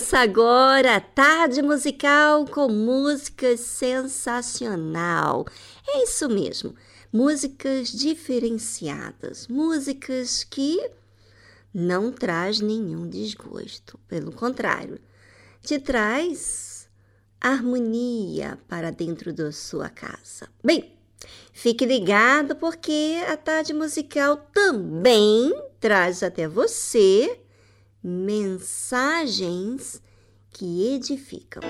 Começa 0.00 0.18
agora 0.18 0.96
a 0.96 1.00
tarde 1.00 1.60
musical 1.60 2.46
com 2.46 2.68
música 2.68 3.54
sensacional. 3.58 5.44
É 5.86 6.04
isso 6.04 6.26
mesmo, 6.26 6.74
músicas 7.12 7.92
diferenciadas, 7.92 9.46
músicas 9.46 10.42
que 10.42 10.90
não 11.72 12.10
traz 12.10 12.60
nenhum 12.60 13.06
desgosto, 13.06 14.00
pelo 14.08 14.32
contrário, 14.32 14.98
te 15.60 15.78
traz 15.78 16.88
harmonia 17.38 18.58
para 18.66 18.90
dentro 18.90 19.34
da 19.34 19.52
sua 19.52 19.90
casa. 19.90 20.48
Bem, 20.64 20.94
fique 21.52 21.84
ligado 21.84 22.56
porque 22.56 23.22
a 23.28 23.36
tarde 23.36 23.74
musical 23.74 24.48
também 24.54 25.52
traz 25.78 26.22
até 26.22 26.48
você 26.48 27.38
mensagens 28.02 30.00
que 30.50 30.94
edificam. 30.94 31.62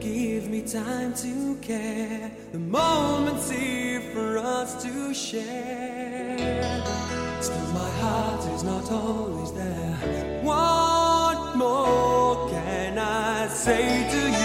Give 0.00 0.48
me 0.48 0.62
time 0.62 1.14
to 1.14 1.56
care, 1.60 2.30
the 2.52 2.58
moment's 2.58 3.50
here 3.50 4.00
for 4.12 4.38
us 4.38 4.82
to 4.84 5.12
share. 5.14 6.43
my 7.74 7.90
heart 8.00 8.46
is 8.54 8.62
not 8.62 8.90
always 8.92 9.50
there. 9.52 10.40
What 10.42 11.56
more 11.56 12.48
can 12.48 12.98
I 12.98 13.48
say 13.48 14.08
to 14.12 14.20
you? 14.38 14.43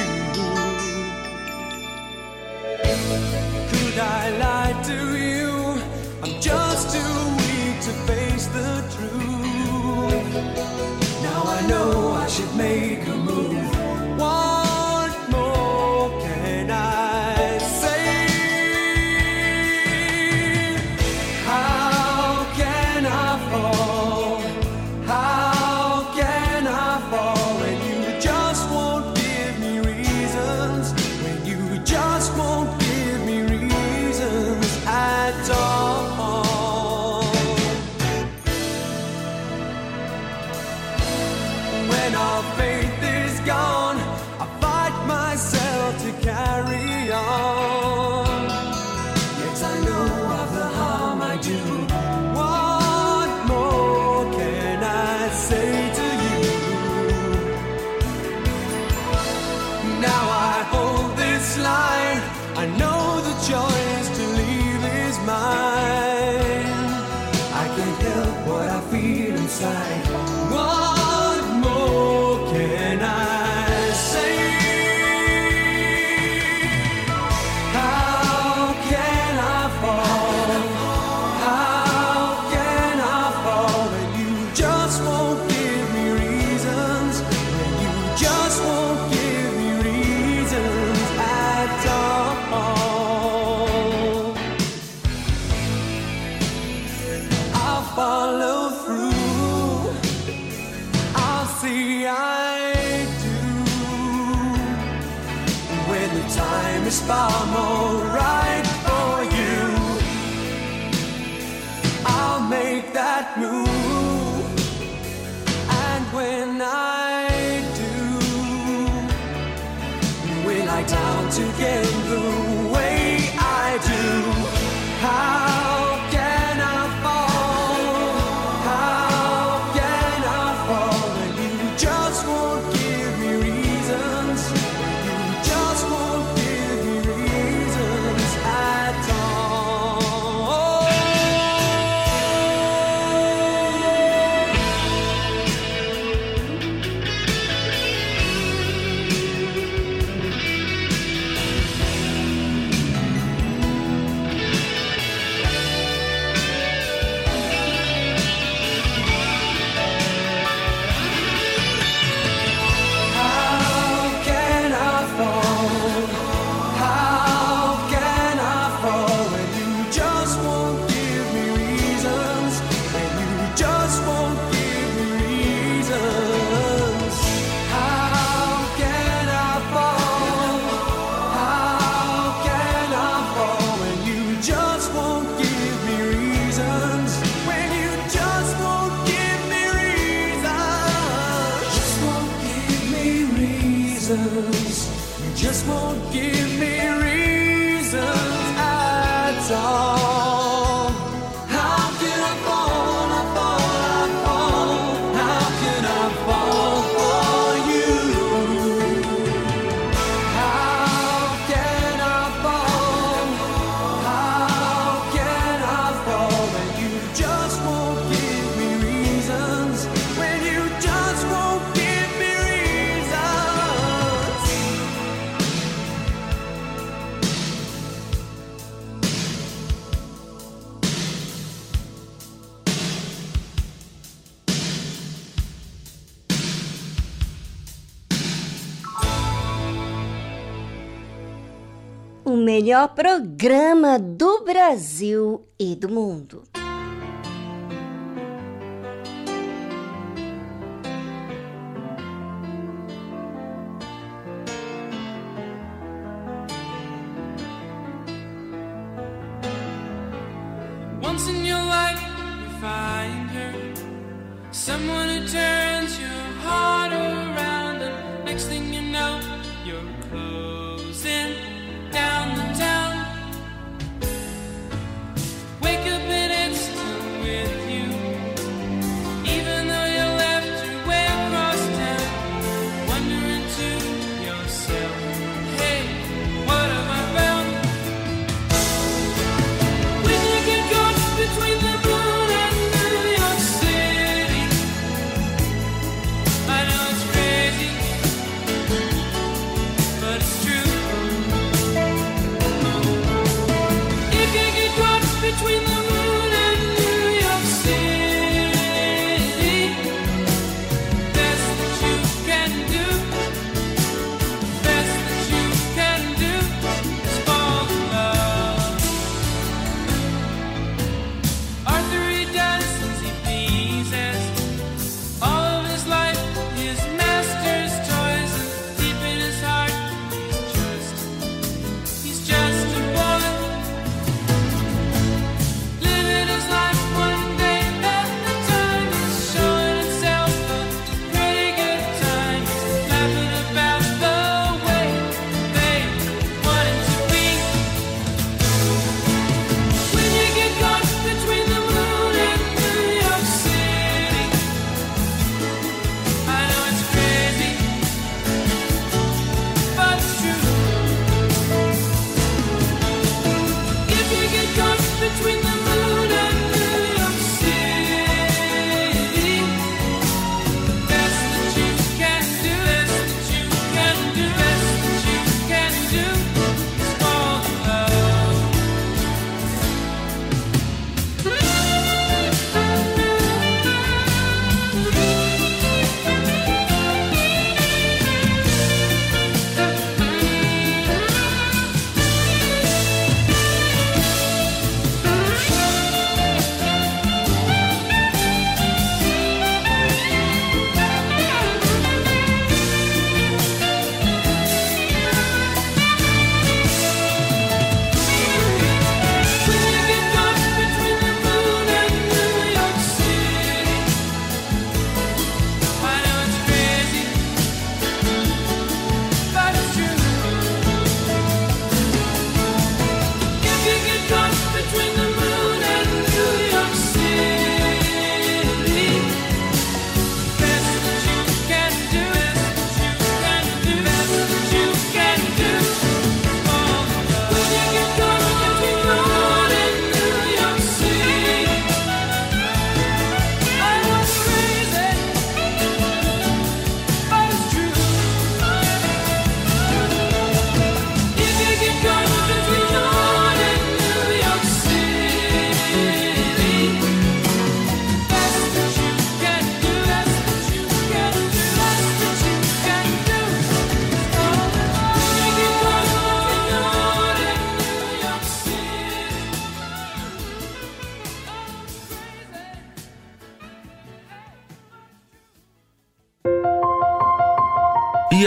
Melhor 242.69 242.89
programa 242.89 243.97
do 243.97 244.43
Brasil 244.43 245.43
e 245.57 245.75
do 245.75 245.89
mundo. 245.89 246.43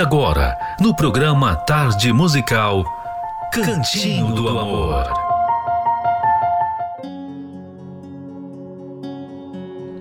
Agora, 0.03 0.59
no 0.81 0.97
programa 0.97 1.55
Tarde 1.55 2.13
Musical, 2.13 2.85
Cantinho 3.53 4.35
do 4.35 4.49
Amor. 4.49 5.05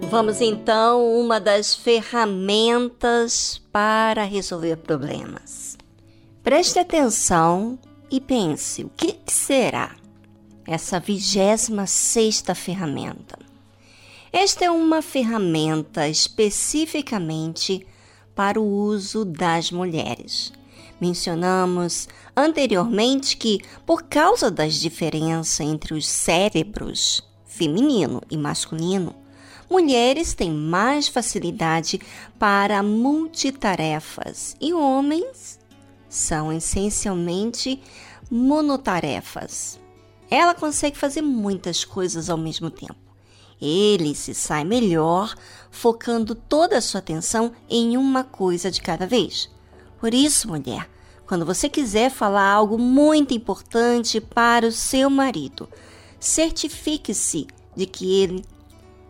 Vamos 0.10 0.42
então 0.42 1.06
uma 1.20 1.40
das 1.40 1.76
ferramentas 1.76 3.62
para 3.72 4.24
resolver 4.24 4.78
problemas. 4.78 5.78
Preste 6.44 6.80
atenção 6.80 7.78
e 8.10 8.20
pense, 8.20 8.84
o 8.84 8.90
que 8.90 9.20
será 9.28 9.92
essa 10.66 11.00
vigésima 11.00 11.86
sexta 11.86 12.56
ferramenta? 12.56 13.38
Esta 14.34 14.66
é 14.66 14.72
uma 14.72 15.04
ferramenta 15.04 16.08
especificamente 16.08 17.86
para 18.36 18.60
o 18.60 18.66
uso 18.66 19.26
das 19.26 19.72
mulheres. 19.72 20.52
Mencionamos 21.00 22.08
anteriormente 22.36 23.36
que, 23.36 23.60
por 23.86 24.04
causa 24.04 24.52
das 24.52 24.76
diferenças 24.76 25.60
entre 25.60 25.94
os 25.94 26.08
cérebros 26.08 27.24
feminino 27.46 28.22
e 28.30 28.38
masculino, 28.38 29.16
mulheres 29.70 30.34
têm 30.34 30.52
mais 30.52 31.08
facilidade 31.08 32.00
para 32.38 32.84
multitarefas 32.84 34.56
e 34.62 34.74
homens 34.74 35.60
são 36.08 36.52
essencialmente 36.52 37.82
monotarefas. 38.30 39.80
Ela 40.30 40.54
consegue 40.54 40.98
fazer 40.98 41.22
muitas 41.22 41.84
coisas 41.84 42.30
ao 42.30 42.38
mesmo 42.38 42.70
tempo. 42.70 43.01
Ele 43.62 44.16
se 44.16 44.34
sai 44.34 44.64
melhor 44.64 45.36
focando 45.70 46.34
toda 46.34 46.80
a 46.80 46.82
sua 46.82 47.00
atenção 47.00 47.52
em 47.70 47.96
uma 47.96 48.24
coisa 48.24 48.72
de 48.72 48.82
cada 48.82 49.06
vez. 49.06 49.50
Por 50.00 50.16
isso, 50.16 50.48
mulher, 50.48 50.90
quando 51.28 51.46
você 51.46 51.70
quiser 51.70 52.10
falar 52.10 52.50
algo 52.52 52.80
muito 52.80 53.36
importante 53.36 54.20
para 54.20 54.68
o 54.68 54.72
seu 54.72 55.12
marido, 55.12 55.70
certifique-se 56.20 57.46
de 57.76 57.86
que 57.86 58.22
ele 58.22 58.44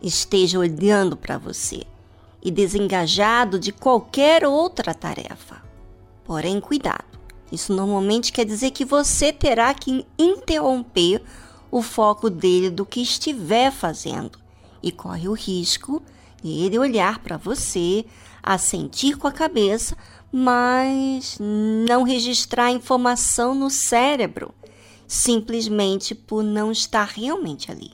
esteja 0.02 0.58
olhando 0.58 1.16
para 1.16 1.38
você 1.38 1.84
e 2.42 2.50
desengajado 2.50 3.58
de 3.58 3.72
qualquer 3.72 4.44
outra 4.44 4.92
tarefa. 4.92 5.62
Porém, 6.24 6.60
cuidado. 6.60 7.04
Isso 7.50 7.72
normalmente 7.72 8.32
quer 8.32 8.44
dizer 8.44 8.70
que 8.70 8.84
você 8.84 9.32
terá 9.32 9.72
que 9.74 10.06
interromper 10.18 11.22
o 11.70 11.82
foco 11.82 12.28
dele 12.28 12.70
do 12.70 12.84
que 12.84 13.00
estiver 13.00 13.70
fazendo 13.70 14.41
e 14.82 14.90
corre 14.90 15.28
o 15.28 15.32
risco 15.32 16.02
de 16.42 16.50
ele 16.50 16.78
olhar 16.78 17.20
para 17.20 17.36
você, 17.36 18.04
assentir 18.42 19.16
com 19.16 19.28
a 19.28 19.32
cabeça, 19.32 19.96
mas 20.30 21.38
não 21.40 22.02
registrar 22.02 22.66
a 22.66 22.72
informação 22.72 23.54
no 23.54 23.70
cérebro, 23.70 24.54
simplesmente 25.06 26.14
por 26.14 26.42
não 26.42 26.72
estar 26.72 27.08
realmente 27.08 27.70
ali. 27.70 27.92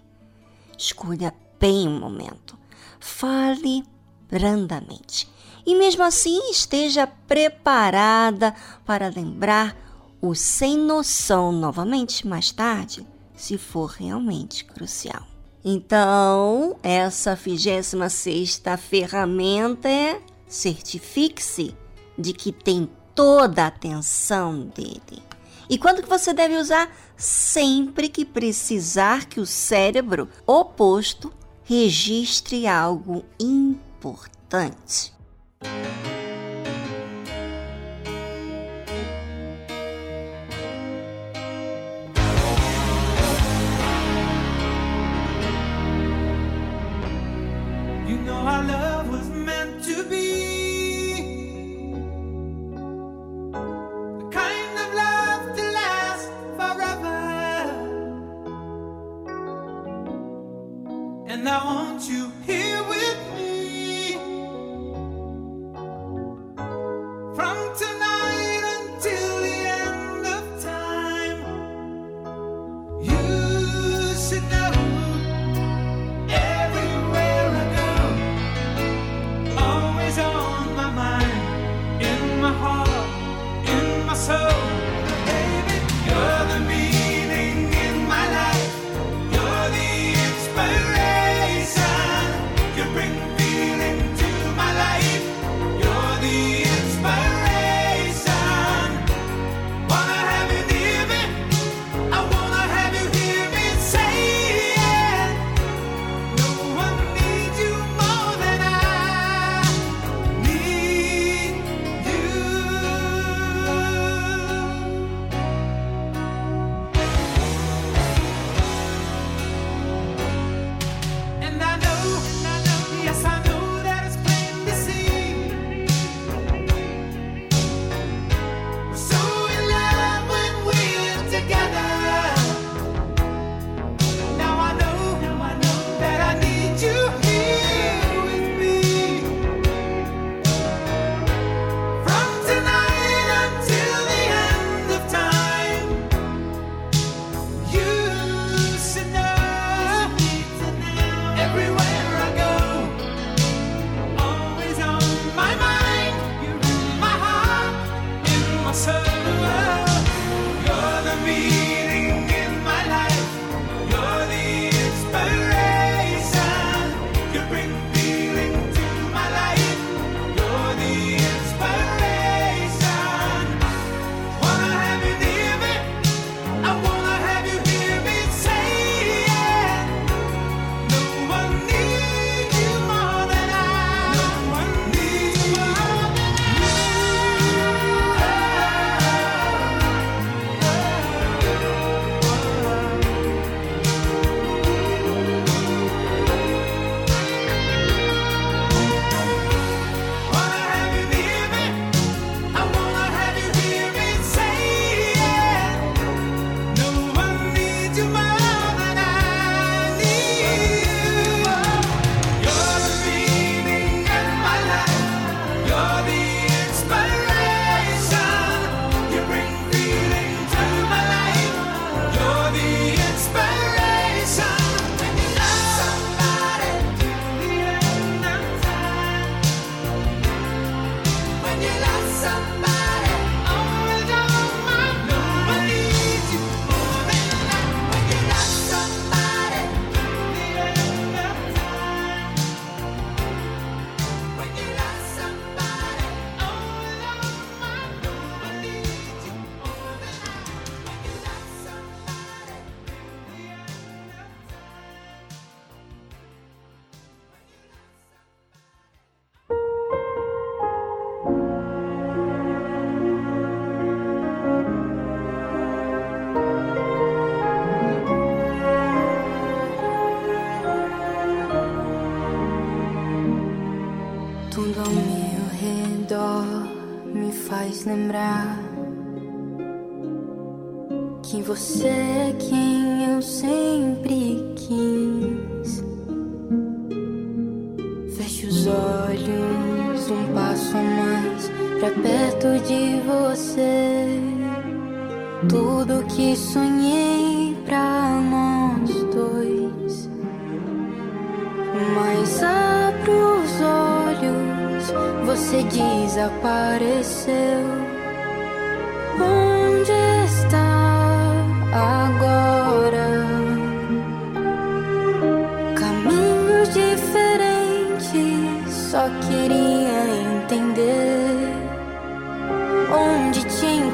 Escolha 0.78 1.34
bem 1.60 1.86
o 1.86 1.90
momento. 1.90 2.56
Fale 2.98 3.84
brandamente 4.30 5.28
e 5.68 5.74
mesmo 5.74 6.02
assim 6.02 6.50
esteja 6.50 7.06
preparada 7.06 8.54
para 8.86 9.10
lembrar 9.10 9.76
o 10.18 10.34
sem 10.34 10.78
noção 10.78 11.52
novamente 11.52 12.26
mais 12.26 12.50
tarde, 12.50 13.06
se 13.36 13.58
for 13.58 13.90
realmente 13.90 14.64
crucial. 14.64 15.27
Então, 15.64 16.76
essa 16.82 17.34
26 17.34 18.12
sexta 18.12 18.76
ferramenta 18.76 19.88
é 19.88 20.20
certifique-se 20.46 21.74
de 22.16 22.32
que 22.32 22.52
tem 22.52 22.88
toda 23.14 23.64
a 23.64 23.66
atenção 23.66 24.60
dele. 24.74 25.22
E 25.68 25.76
quando 25.76 26.02
que 26.02 26.08
você 26.08 26.32
deve 26.32 26.56
usar? 26.56 26.90
Sempre 27.16 28.08
que 28.08 28.24
precisar 28.24 29.26
que 29.26 29.40
o 29.40 29.46
cérebro 29.46 30.28
oposto 30.46 31.32
registre 31.64 32.66
algo 32.66 33.24
importante. 33.38 35.12
Our 48.58 48.64
love 48.64 49.08
was 49.08 49.28
meant 49.30 49.84
to 49.84 50.02
be 50.08 51.12
the 54.18 54.28
kind 54.40 54.74
of 54.84 54.88
love 55.02 55.56
to 55.56 55.64
last 55.80 56.28
forever. 56.58 57.20
And 61.28 61.48
I 61.48 61.64
want 61.64 62.08
you 62.08 62.32
here 62.46 62.82
with 62.88 63.07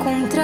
encontrar 0.06 0.43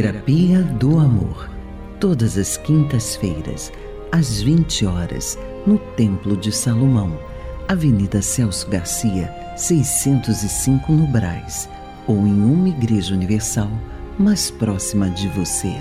Terapia 0.00 0.62
do 0.62 0.96
Amor. 1.00 1.50
Todas 1.98 2.38
as 2.38 2.56
quintas-feiras, 2.56 3.72
às 4.12 4.40
20 4.40 4.86
horas, 4.86 5.36
no 5.66 5.76
Templo 5.96 6.36
de 6.36 6.52
Salomão, 6.52 7.18
Avenida 7.66 8.22
Celso 8.22 8.70
Garcia, 8.70 9.28
605 9.56 10.92
no 10.92 11.04
Brás, 11.08 11.68
ou 12.06 12.16
em 12.28 12.40
uma 12.40 12.68
igreja 12.68 13.12
universal 13.12 13.68
mais 14.16 14.52
próxima 14.52 15.10
de 15.10 15.26
você. 15.30 15.74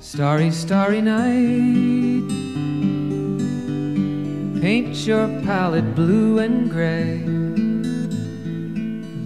Starry, 0.00 0.48
starry 0.48 1.00
night. 1.00 2.28
Paint 4.60 5.08
your 5.08 5.28
palette 5.46 5.88
blue 5.94 6.38
and 6.40 6.68
gray. 6.68 7.43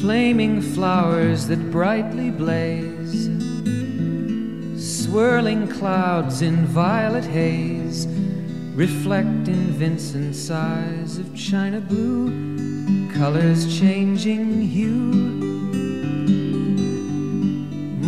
Flaming 0.00 0.60
flowers 0.60 1.46
that 1.48 1.70
brightly 1.70 2.30
blaze. 2.30 3.28
Swirling 4.76 5.68
clouds 5.68 6.42
in 6.42 6.66
violet 6.66 7.24
haze. 7.24 8.06
Reflect 8.74 9.48
in 9.48 9.72
Vincent's 9.72 10.50
eyes 10.50 11.18
of 11.18 11.34
china 11.36 11.80
blue. 11.80 13.10
Colors 13.12 13.78
changing 13.78 14.62
hue 14.62 15.40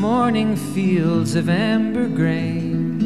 morning 0.02 0.56
fields 0.56 1.36
of 1.36 1.48
amber 1.48 2.08
grain, 2.08 2.98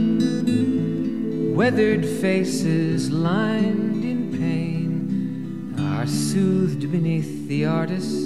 weathered 1.55 2.07
faces 2.07 3.11
lined 3.11 4.03
in 4.03 4.33
pain 4.33 5.75
are 5.79 6.07
soothed 6.07 6.90
beneath 6.90 7.46
the 7.49 7.66
artist's 7.66 8.26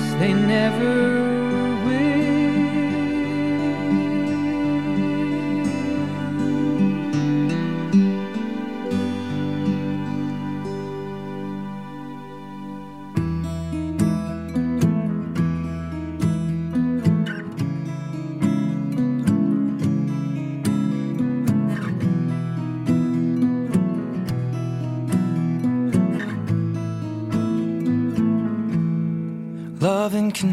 they 0.21 0.33
never 0.33 1.30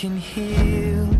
can 0.00 0.16
heal. 0.16 1.19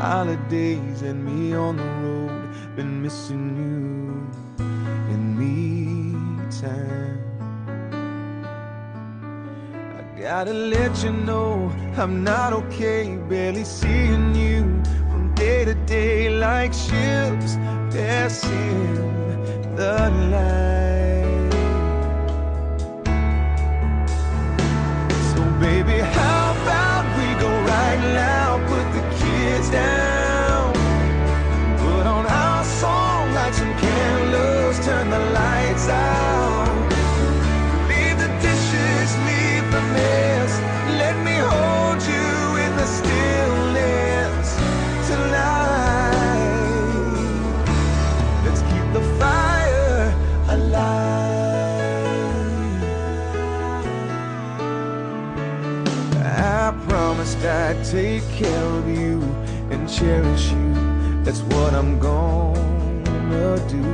Holidays 0.00 1.02
and 1.02 1.22
me 1.22 1.54
on 1.54 1.76
the 1.76 1.90
road, 2.02 2.74
been 2.74 3.02
missing 3.02 3.46
you 3.60 4.64
in 5.12 5.22
me 5.38 6.40
time. 6.62 7.20
I 9.98 10.02
gotta 10.18 10.54
let 10.54 11.04
you 11.04 11.12
know 11.12 11.70
I'm 11.98 12.24
not 12.24 12.54
okay, 12.54 13.14
barely 13.28 13.64
seeing 13.64 14.34
you 14.34 14.62
from 15.10 15.34
day 15.34 15.66
to 15.66 15.74
day 15.84 16.30
like 16.30 16.72
ships 16.72 17.56
passing 17.92 18.94
the 19.76 19.96
line. 20.32 21.50
So 25.34 25.40
baby, 25.60 25.98
how 25.98 26.50
now, 26.64 27.00
put 27.10 27.38
the 27.40 28.39
heads 29.60 29.70
down. 29.70 30.72
Put 31.78 32.06
on 32.06 32.26
our 32.26 32.64
song, 32.64 33.32
light 33.34 33.54
some 33.54 33.74
candles, 33.78 34.84
turn 34.84 35.10
the 35.10 35.18
lights 35.18 35.88
out. 35.88 36.68
Leave 37.88 38.18
the 38.18 38.28
dishes, 38.40 39.16
leave 39.28 39.64
the 39.70 39.82
mess. 39.94 40.60
Let 40.98 41.16
me 41.24 41.36
hold 41.36 42.02
you 42.02 42.56
in 42.64 42.76
the 42.76 42.86
stillness 42.86 44.56
tonight. 45.08 46.50
Let's 48.44 48.62
keep 48.62 48.92
the 48.92 49.02
fire 49.18 50.14
alive. 50.48 51.20
I 56.22 56.72
promised 56.88 57.38
I'd 57.38 57.84
take 57.84 58.26
care 58.30 58.79
cherish 60.00 60.52
you. 60.52 60.72
That's 61.24 61.42
what 61.52 61.74
I'm 61.74 61.98
gonna 61.98 63.56
do. 63.68 63.84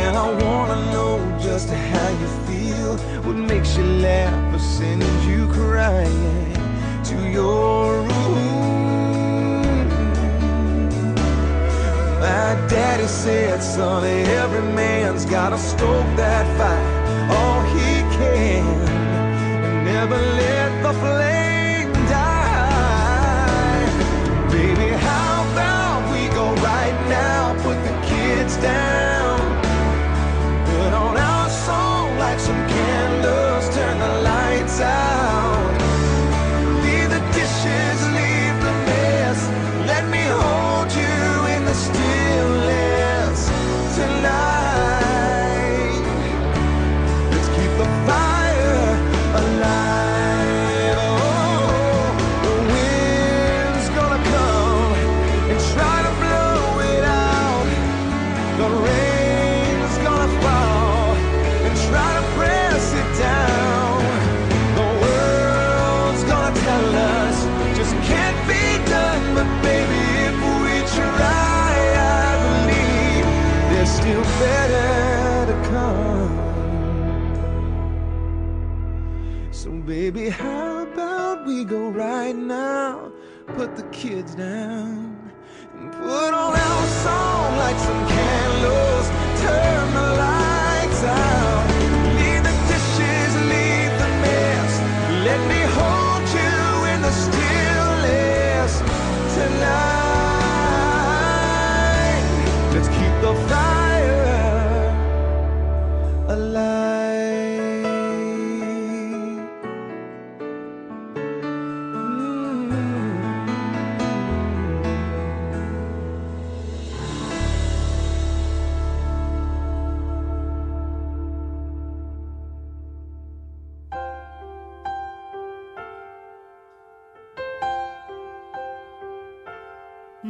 And 0.00 0.16
I 0.16 0.26
wanna 0.42 0.78
know 0.92 1.18
just 1.38 1.68
how 1.68 2.08
you 2.20 2.28
feel. 2.46 2.96
What 3.24 3.36
makes 3.36 3.76
you 3.76 3.84
laugh 4.08 4.54
or 4.54 4.58
sends 4.58 5.26
you 5.26 5.46
crying 5.48 6.54
to 7.08 7.16
your 7.38 8.00
room? 8.08 9.88
My 12.24 12.48
daddy 12.72 13.06
said, 13.06 13.62
son, 13.62 14.04
every 14.42 14.66
man's 14.72 15.26
gotta 15.26 15.58
stoke 15.58 16.10
that 16.16 16.46
fire 16.56 17.00
all 17.36 17.62
he 17.74 17.90
can 18.16 18.64
and 19.66 19.84
never 19.84 20.16
let 20.16 20.49
a 20.90 20.92
flame. 20.92 21.49
kids 84.00 84.34
down. 84.34 84.99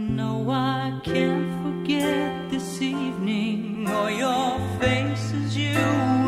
No, 0.09 0.51
I 0.51 0.99
can't 1.05 1.51
forget 1.63 2.51
this 2.51 2.81
evening 2.81 3.87
or 3.87 4.11
your 4.11 4.59
faces 4.81 5.57
you. 5.57 6.20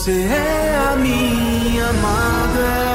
Você 0.00 0.22
é 0.22 0.76
a 0.78 0.96
minha 0.96 1.90
amada 1.90 2.89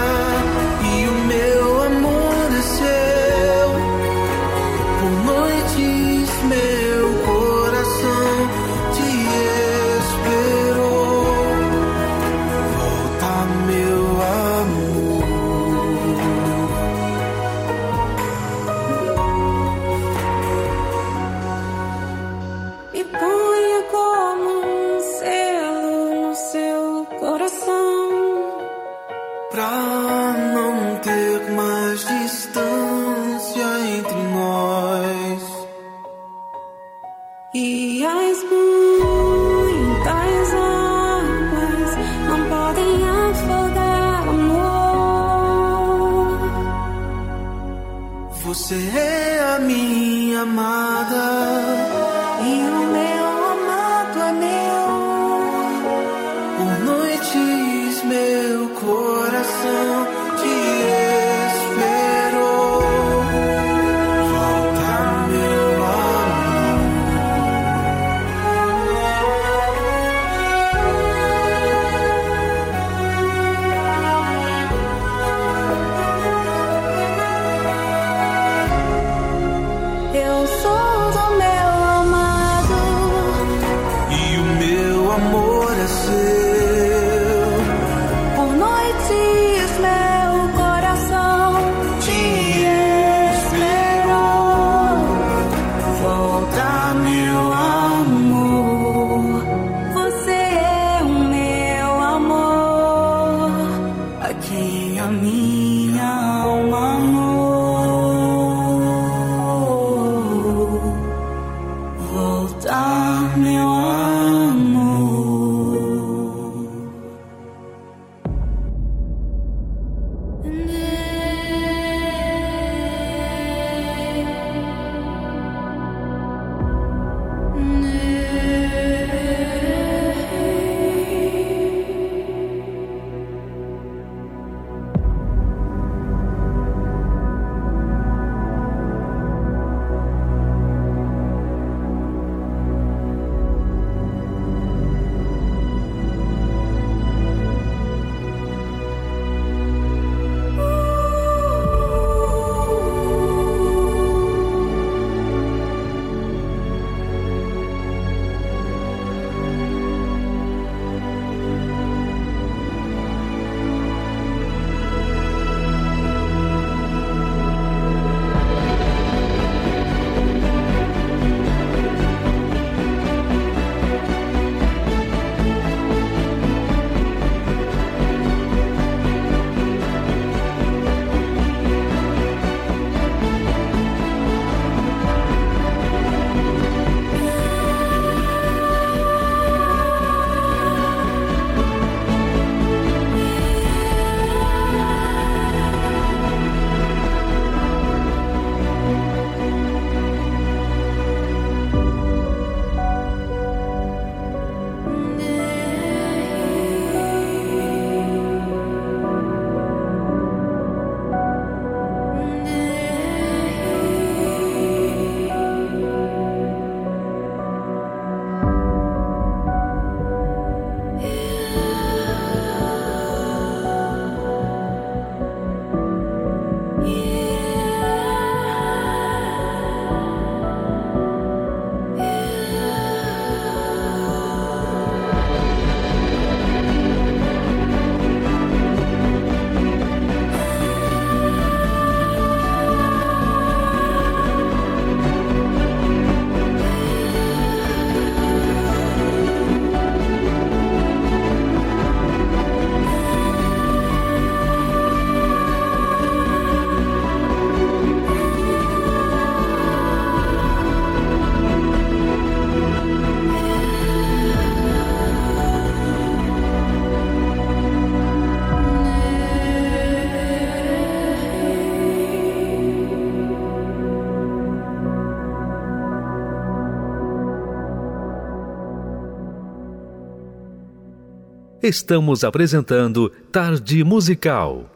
estamos 281.68 282.24
apresentando 282.24 283.12
Tarde 283.32 283.84
Musical. 283.84 284.70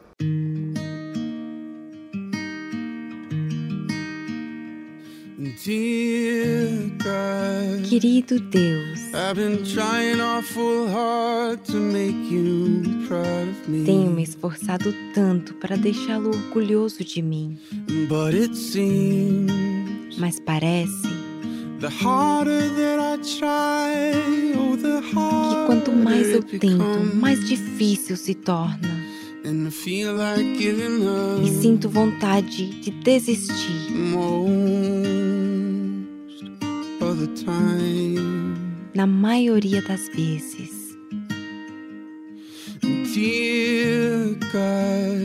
Querido 7.88 8.40
Deus, 8.40 8.98
I've 9.14 9.34
been 9.34 9.62
trying 9.62 10.20
awful 10.20 10.88
hard 10.88 11.64
to 11.66 11.76
make 11.76 12.16
you 12.28 12.82
proud 13.06 13.48
of 13.48 13.70
me. 13.70 13.84
tenho 13.84 14.10
me 14.10 14.24
esforçado 14.24 14.92
tanto 15.14 15.54
para 15.54 15.76
deixá-lo 15.76 16.30
orgulhoso 16.30 17.04
de 17.04 17.22
mim, 17.22 17.56
mas 20.18 20.40
parece 20.40 21.29
que 21.80 21.86
harder 21.86 23.00
quanto 25.66 25.92
mais 25.92 26.28
eu 26.28 26.40
it 26.40 26.58
tento, 26.58 27.16
mais 27.16 27.42
difícil 27.48 28.16
se 28.16 28.34
torna. 28.34 29.00
E 31.42 31.48
sinto 31.62 31.88
vontade 31.88 32.66
de 32.80 32.90
desistir. 32.90 33.90
Na 38.94 39.06
maioria 39.06 39.80
das 39.80 40.06
vezes. 40.08 40.80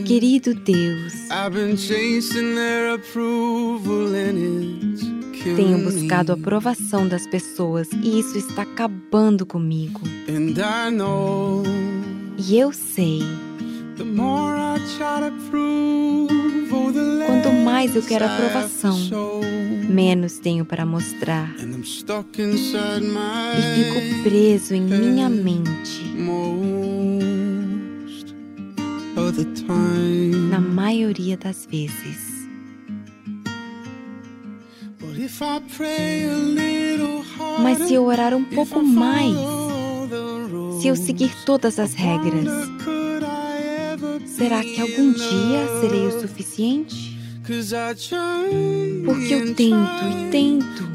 Querido 0.06 0.54
Deus, 0.54 1.12
I've 1.30 1.50
been 1.52 1.76
chasing 1.76 2.54
their 2.54 2.94
approval 2.94 4.14
it's 4.14 5.02
killing 5.02 5.25
tenho 5.54 5.78
buscado 5.78 6.32
a 6.32 6.34
aprovação 6.34 7.06
das 7.06 7.26
pessoas 7.26 7.88
e 7.92 8.18
isso 8.18 8.36
está 8.36 8.62
acabando 8.62 9.46
comigo. 9.46 10.00
E 12.38 12.58
eu 12.58 12.72
sei, 12.72 13.20
oh, 13.98 14.46
quanto 17.26 17.52
mais 17.64 17.94
eu 17.94 18.02
quero 18.02 18.24
aprovação, 18.24 18.98
menos 19.88 20.38
tenho 20.38 20.64
para 20.64 20.84
mostrar. 20.84 21.54
E 21.58 21.62
fico 23.74 24.22
preso 24.22 24.74
em 24.74 24.82
minha 24.82 25.28
mente 25.28 26.06
na 30.50 30.60
maioria 30.60 31.36
das 31.36 31.66
vezes. 31.66 32.35
Mas 37.62 37.78
se 37.78 37.94
eu 37.94 38.04
orar 38.04 38.34
um 38.34 38.44
pouco 38.44 38.82
mais, 38.82 39.34
se 40.80 40.88
eu 40.88 40.96
seguir 40.96 41.32
todas 41.44 41.78
as 41.78 41.94
regras, 41.94 42.44
será 44.26 44.60
que 44.62 44.80
algum 44.80 45.12
dia 45.12 45.80
serei 45.80 46.06
o 46.06 46.20
suficiente? 46.20 47.16
Porque 49.04 49.34
eu 49.34 49.54
tento 49.54 50.04
e 50.10 50.30
tento, 50.30 50.88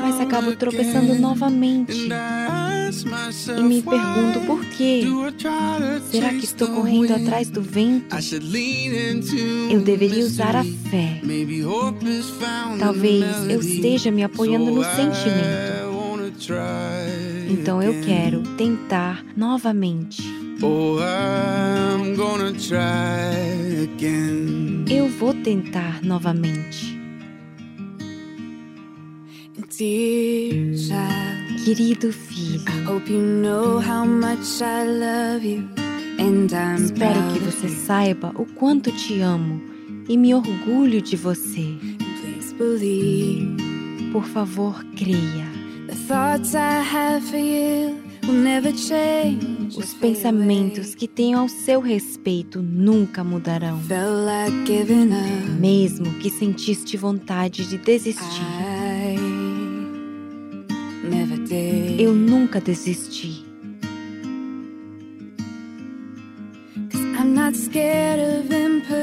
mas 0.00 0.20
acabo 0.20 0.54
tropeçando 0.54 1.14
novamente. 1.14 2.08
E 3.02 3.62
me 3.62 3.82
pergunto 3.82 4.38
why 4.38 4.46
por 4.46 4.64
quê? 4.66 5.02
do 5.04 5.26
I 5.26 5.32
try 5.32 5.50
to 5.98 6.04
Será 6.10 6.28
que 6.30 6.44
estou 6.44 6.68
correndo 6.68 7.12
atrás 7.12 7.48
do 7.50 7.60
vento? 7.60 8.14
I 8.16 8.20
should 8.22 8.44
lean 8.46 8.92
into 9.16 9.36
Eu 9.70 9.80
deveria 9.80 10.24
usar 10.24 10.54
a 10.54 10.62
fé. 10.64 11.20
Maybe 11.24 11.64
hope 11.64 12.04
is 12.06 12.26
found 12.40 12.76
in 12.76 12.78
Talvez 12.78 13.24
eu 13.50 13.60
esteja 13.60 14.10
me 14.12 14.22
apoiando 14.22 14.70
no 14.70 14.84
sentimento. 14.84 15.92
wanna 15.92 16.30
try 16.38 17.50
Então 17.50 17.82
eu 17.82 17.90
again. 17.90 18.04
quero 18.04 18.42
tentar 18.56 19.24
novamente. 19.36 20.22
Oh, 20.62 20.98
I'm 21.00 22.14
gonna 22.14 22.52
try 22.52 23.82
again. 23.82 24.84
Eu 24.88 25.08
vou 25.08 25.34
tentar 25.34 26.00
novamente. 26.02 26.94
Dear 29.76 30.76
child, 30.76 31.23
Querido 31.64 32.12
filho, 32.12 32.62
espero 36.76 37.32
que 37.32 37.38
você 37.38 37.68
saiba 37.70 38.32
o 38.36 38.44
quanto 38.44 38.92
te 38.92 39.22
amo 39.22 39.62
e 40.06 40.18
me 40.18 40.34
orgulho 40.34 41.00
de 41.00 41.16
você. 41.16 41.74
Por 44.12 44.24
favor, 44.24 44.84
creia. 44.94 45.48
Os 49.74 49.94
pensamentos 49.94 50.94
que 50.94 51.08
tenho 51.08 51.38
ao 51.38 51.48
seu 51.48 51.80
respeito 51.80 52.60
nunca 52.60 53.24
mudarão. 53.24 53.80
Mesmo 55.58 56.12
que 56.18 56.28
sentiste 56.28 56.98
vontade 56.98 57.66
de 57.66 57.78
desistir. 57.78 58.83
Eu 61.98 62.12
nunca 62.12 62.60
desisti. 62.60 63.44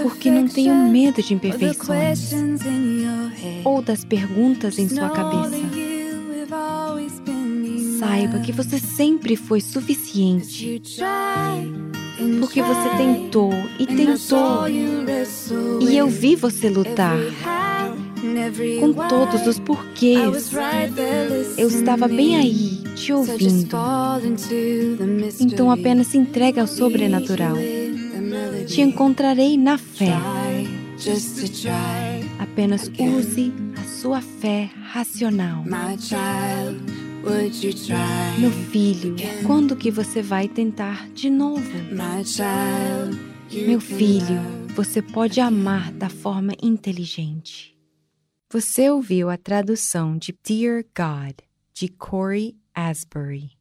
Porque 0.04 0.32
não 0.32 0.48
tenho 0.48 0.76
medo 0.76 1.22
de 1.22 1.34
imperfeições 1.34 2.32
ou 3.64 3.82
das 3.82 4.04
perguntas 4.04 4.78
em 4.80 4.90
sua 4.90 5.10
cabeça. 5.10 5.58
Saiba 8.00 8.40
que 8.40 8.52
você 8.52 8.80
sempre 8.80 9.36
foi 9.36 9.62
suficiente. 9.62 10.82
Porque 12.40 12.62
você 12.62 12.90
tentou 12.98 13.52
e 13.80 13.86
tentou. 13.86 14.68
E 15.82 15.98
eu 15.98 16.08
vi 16.08 16.36
você 16.36 16.70
lutar 16.70 17.18
com 18.80 18.94
todos 19.08 19.48
os 19.48 19.60
porquês. 19.60 20.52
Eu 21.58 21.68
estava 21.68 22.08
bem 22.08 22.36
aí, 22.36 22.84
te 22.96 23.12
ouvindo. 23.12 23.78
Então 25.40 25.72
apenas 25.72 26.08
se 26.08 26.18
entregue 26.18 26.60
ao 26.60 26.68
sobrenatural. 26.68 27.56
Te 28.68 28.82
encontrarei 28.82 29.58
na 29.58 29.78
fé. 29.78 30.14
Apenas 32.40 32.92
use 33.00 33.52
a 33.78 33.84
sua 33.84 34.22
fé 34.22 34.70
racional. 34.84 35.64
My 35.64 35.98
child, 35.98 36.80
would 37.24 37.66
you 37.66 37.74
try? 37.74 38.40
Meu 38.40 38.52
filho, 38.52 39.16
quando 39.46 39.76
que 39.76 39.90
você 39.90 40.22
vai 40.22 40.48
tentar 40.48 41.10
de 41.10 41.30
novo? 41.30 41.72
Meu 43.52 43.82
filho, 43.82 44.40
você 44.76 45.02
pode 45.02 45.42
amar 45.42 45.92
da 45.92 46.08
forma 46.08 46.54
inteligente. 46.62 47.71
Você 48.52 48.90
ouviu 48.90 49.30
a 49.30 49.38
tradução 49.38 50.18
de 50.18 50.38
Dear 50.44 50.84
God, 50.94 51.38
de 51.74 51.88
Corey 51.88 52.58
Asbury. 52.76 53.61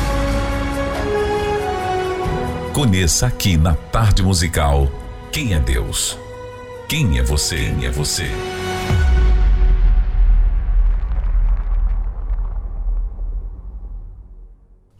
Conheça 2.73 3.27
aqui 3.27 3.57
na 3.57 3.75
Tarde 3.75 4.23
Musical 4.23 4.89
quem 5.29 5.53
é 5.53 5.59
Deus. 5.59 6.17
Quem 6.87 7.19
é 7.19 7.21
você? 7.21 7.57
Quem 7.57 7.85
é 7.85 7.91
você? 7.91 8.23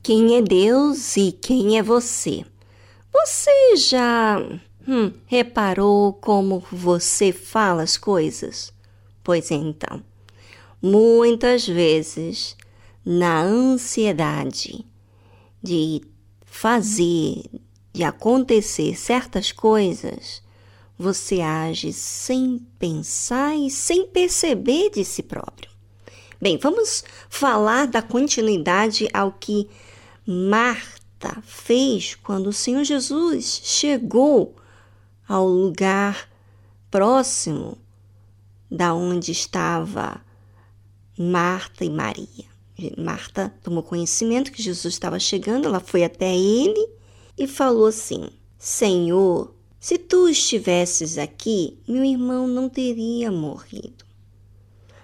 Quem 0.04 0.36
é 0.36 0.42
Deus 0.42 1.16
e 1.16 1.32
quem 1.32 1.78
é 1.78 1.82
você? 1.82 2.44
Você 3.14 3.78
já 3.78 4.38
hum, 4.86 5.14
reparou 5.26 6.12
como 6.12 6.62
você 6.70 7.32
fala 7.32 7.84
as 7.84 7.96
coisas? 7.96 8.74
Pois 9.24 9.50
então, 9.50 10.04
muitas 10.82 11.66
vezes, 11.66 12.58
na 13.06 13.42
ansiedade 13.42 14.86
de 15.64 16.02
fazer, 16.52 17.46
de 17.94 18.04
acontecer 18.04 19.00
certas 19.00 19.54
coisas, 19.54 20.44
você 20.98 21.40
age 21.40 21.94
sem 21.94 22.60
pensar 22.78 23.56
e 23.56 23.72
sem 23.72 24.06
perceber 24.06 24.90
de 24.92 25.06
si 25.06 25.24
próprio. 25.24 25.72
Bem, 26.42 26.58
vamos 26.58 27.06
falar 27.30 27.88
da 27.88 28.02
continuidade 28.02 29.08
ao 29.14 29.32
que 29.32 29.70
Marta 30.28 31.42
fez 31.42 32.16
quando 32.16 32.48
o 32.48 32.54
Senhor 32.54 32.84
Jesus 32.84 33.62
chegou 33.64 34.54
ao 35.28 35.48
lugar 35.48 36.30
próximo 36.92 37.78
da 38.70 38.94
onde 38.94 39.32
estava 39.32 40.22
Marta 41.18 41.86
e 41.86 41.90
Maria. 41.90 42.51
Marta 42.98 43.54
tomou 43.64 43.84
conhecimento 43.84 44.52
que 44.52 44.62
Jesus 44.62 44.94
estava 44.94 45.20
chegando, 45.20 45.68
ela 45.68 45.80
foi 45.80 46.04
até 46.04 46.36
ele 46.36 46.90
e 47.38 47.48
falou 47.48 47.86
assim: 47.86 48.30
Senhor, 48.58 49.54
se 49.80 49.98
tu 49.98 50.28
estivesses 50.28 51.18
aqui, 51.18 51.78
meu 51.88 52.04
irmão 52.04 52.48
não 52.48 52.70
teria 52.70 53.32
morrido. 53.32 54.06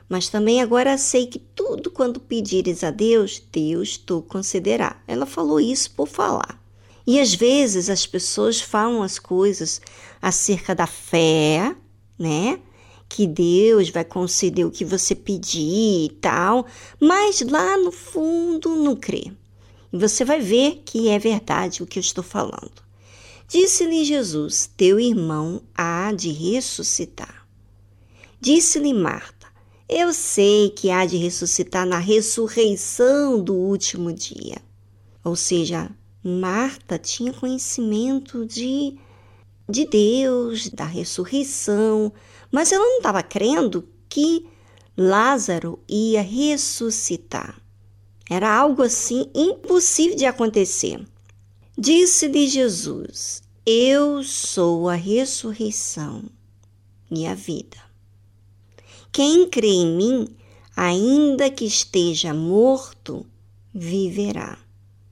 Mas 0.09 0.29
também 0.29 0.61
agora 0.61 0.97
sei 0.97 1.27
que 1.27 1.39
tudo 1.39 1.91
quando 1.91 2.19
pedires 2.19 2.83
a 2.83 2.91
Deus, 2.91 3.41
Deus 3.51 3.97
tu 3.97 4.21
concederá. 4.21 5.01
Ela 5.07 5.25
falou 5.25 5.59
isso 5.59 5.91
por 5.91 6.07
falar. 6.07 6.61
E 7.05 7.19
às 7.19 7.33
vezes 7.33 7.89
as 7.89 8.05
pessoas 8.05 8.61
falam 8.61 9.01
as 9.01 9.17
coisas 9.17 9.81
acerca 10.21 10.73
da 10.73 10.87
fé, 10.87 11.75
né? 12.17 12.59
Que 13.09 13.25
Deus 13.25 13.89
vai 13.89 14.03
conceder 14.03 14.65
o 14.65 14.71
que 14.71 14.83
você 14.83 15.15
pedir 15.15 16.05
e 16.05 16.09
tal, 16.21 16.65
mas 16.99 17.41
lá 17.41 17.77
no 17.77 17.91
fundo 17.91 18.75
não 18.75 18.95
crê. 18.95 19.31
E 19.91 19.97
você 19.97 20.25
vai 20.25 20.41
ver 20.41 20.81
que 20.85 21.07
é 21.09 21.17
verdade 21.17 21.81
o 21.81 21.87
que 21.87 21.99
eu 21.99 22.01
estou 22.01 22.23
falando. 22.23 22.83
Disse-lhe 23.47 24.03
Jesus: 24.03 24.69
Teu 24.75 24.99
irmão 24.99 25.61
há 25.75 26.11
de 26.11 26.31
ressuscitar. 26.31 27.47
Disse-lhe 28.41 28.93
Marta: 28.93 29.37
eu 29.89 30.13
sei 30.13 30.69
que 30.69 30.89
há 30.89 31.05
de 31.05 31.15
ressuscitar 31.15 31.85
na 31.85 31.97
ressurreição 31.97 33.41
do 33.41 33.53
último 33.55 34.11
dia. 34.11 34.57
Ou 35.23 35.33
seja, 35.33 35.89
Marta 36.21 36.99
tinha 36.99 37.31
conhecimento 37.31 38.45
de, 38.45 38.97
de 39.67 39.85
Deus, 39.85 40.67
da 40.67 40.83
ressurreição, 40.83 42.11
mas 42.51 42.71
ela 42.71 42.83
não 42.83 42.97
estava 42.97 43.21
crendo 43.23 43.87
que 44.09 44.47
Lázaro 44.97 45.79
ia 45.87 46.21
ressuscitar. 46.21 47.61
Era 48.29 48.53
algo 48.53 48.81
assim 48.83 49.29
impossível 49.33 50.17
de 50.17 50.25
acontecer. 50.25 51.05
Disse-lhe 51.77 52.47
Jesus: 52.47 53.41
Eu 53.65 54.23
sou 54.23 54.89
a 54.89 54.95
ressurreição 54.95 56.23
e 57.09 57.25
a 57.25 57.33
vida. 57.33 57.77
Quem 59.11 59.47
crê 59.49 59.67
em 59.67 59.95
mim, 59.95 60.27
ainda 60.75 61.49
que 61.49 61.65
esteja 61.65 62.33
morto, 62.33 63.25
viverá. 63.73 64.57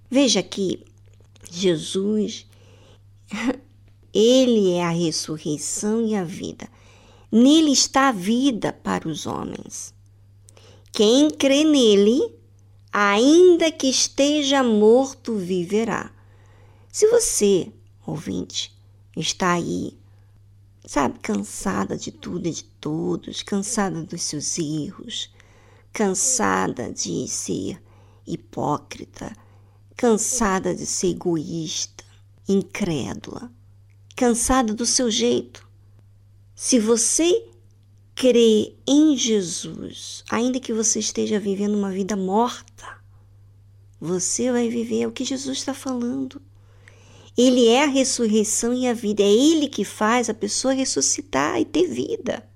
Veja 0.10 0.44
que 0.44 0.84
Jesus, 1.52 2.46
ele 4.14 4.72
é 4.74 4.84
a 4.84 4.90
ressurreição 4.90 6.06
e 6.06 6.16
a 6.16 6.24
vida. 6.24 6.68
Nele 7.36 7.72
está 7.74 8.08
a 8.08 8.12
vida 8.12 8.72
para 8.72 9.08
os 9.10 9.26
homens. 9.26 9.94
Quem 10.92 11.30
crê 11.30 11.64
nele, 11.64 12.34
ainda 12.92 13.72
que 13.72 13.88
esteja 13.88 14.64
morto, 14.64 15.36
viverá. 15.36 16.12
Se 16.92 17.08
você, 17.10 17.72
ouvinte, 18.08 18.74
está 19.18 19.52
aí 19.52 19.98
sabe, 20.88 21.20
cansada 21.20 21.98
de 21.98 22.12
tudo 22.12 22.48
e 22.48 22.52
de 22.52 22.64
todos, 22.64 23.42
cansada 23.42 24.04
dos 24.04 24.22
seus 24.22 24.58
erros, 24.58 25.32
cansada 25.92 26.92
de 26.92 27.28
ser 27.28 27.82
hipócrita, 28.26 29.36
cansada 29.96 30.76
de 30.76 30.86
ser 30.86 31.08
egoísta, 31.08 32.04
incrédula, 32.48 33.52
cansada 34.16 34.74
do 34.74 34.86
seu 34.86 35.10
jeito. 35.10 35.65
Se 36.56 36.80
você 36.80 37.50
crê 38.16 38.74
em 38.88 39.18
Jesus, 39.18 40.24
ainda 40.32 40.58
que 40.58 40.72
você 40.72 41.00
esteja 41.00 41.38
vivendo 41.38 41.76
uma 41.76 41.92
vida 41.92 42.16
morta, 42.16 42.98
você 44.00 44.50
vai 44.50 44.70
viver 44.70 45.06
o 45.06 45.12
que 45.12 45.26
Jesus 45.26 45.58
está 45.58 45.74
falando. 45.74 46.42
Ele 47.38 47.68
é 47.68 47.84
a 47.84 47.88
ressurreição 47.88 48.74
e 48.74 48.88
a 48.88 48.94
vida. 48.94 49.22
É 49.22 49.30
Ele 49.30 49.68
que 49.68 49.84
faz 49.84 50.30
a 50.30 50.34
pessoa 50.34 50.74
ressuscitar 50.74 51.60
e 51.60 51.66
ter 51.66 51.88
vida. 51.88 52.48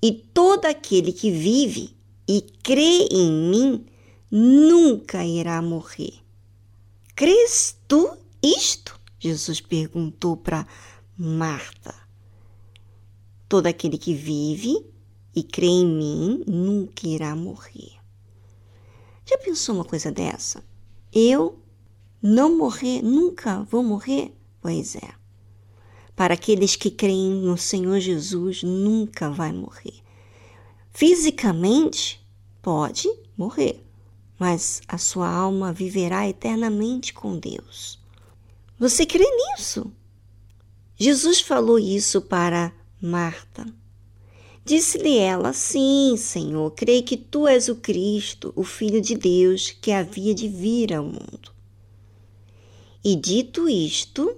E 0.00 0.10
todo 0.10 0.64
aquele 0.64 1.12
que 1.12 1.30
vive 1.30 1.94
e 2.26 2.40
crê 2.62 3.08
em 3.10 3.30
mim 3.30 3.84
nunca 4.30 5.22
irá 5.22 5.60
morrer. 5.60 6.14
Crês 7.14 7.76
tu 7.86 8.16
isto? 8.42 8.98
Jesus 9.18 9.60
perguntou 9.60 10.34
para 10.34 10.66
Marta. 11.18 12.05
Todo 13.48 13.66
aquele 13.66 13.96
que 13.98 14.14
vive 14.14 14.84
e 15.34 15.42
crê 15.42 15.66
em 15.66 15.86
mim 15.86 16.44
nunca 16.46 17.06
irá 17.06 17.36
morrer. 17.36 17.92
Já 19.24 19.38
pensou 19.38 19.74
uma 19.74 19.84
coisa 19.84 20.10
dessa? 20.10 20.64
Eu 21.12 21.58
não 22.22 22.56
morrer, 22.56 23.02
nunca 23.02 23.62
vou 23.64 23.82
morrer? 23.82 24.32
Pois 24.60 24.96
é. 24.96 25.14
Para 26.14 26.34
aqueles 26.34 26.74
que 26.76 26.90
creem 26.90 27.30
no 27.30 27.58
Senhor 27.58 28.00
Jesus, 28.00 28.62
nunca 28.62 29.28
vai 29.28 29.52
morrer. 29.52 29.94
Fisicamente, 30.90 32.24
pode 32.62 33.08
morrer, 33.36 33.84
mas 34.38 34.80
a 34.88 34.96
sua 34.96 35.28
alma 35.28 35.72
viverá 35.72 36.26
eternamente 36.26 37.12
com 37.12 37.38
Deus. 37.38 37.98
Você 38.78 39.04
crê 39.04 39.24
nisso? 39.24 39.92
Jesus 40.96 41.40
falou 41.40 41.78
isso 41.78 42.22
para 42.22 42.72
Marta. 43.00 43.66
Disse-lhe 44.64 45.16
ela: 45.18 45.52
Sim, 45.52 46.16
Senhor, 46.16 46.70
creio 46.72 47.04
que 47.04 47.16
tu 47.16 47.46
és 47.46 47.68
o 47.68 47.76
Cristo, 47.76 48.52
o 48.56 48.64
Filho 48.64 49.00
de 49.00 49.14
Deus, 49.14 49.70
que 49.80 49.92
havia 49.92 50.34
de 50.34 50.48
vir 50.48 50.92
ao 50.92 51.04
mundo. 51.04 51.52
E 53.04 53.14
dito 53.14 53.68
isto, 53.68 54.36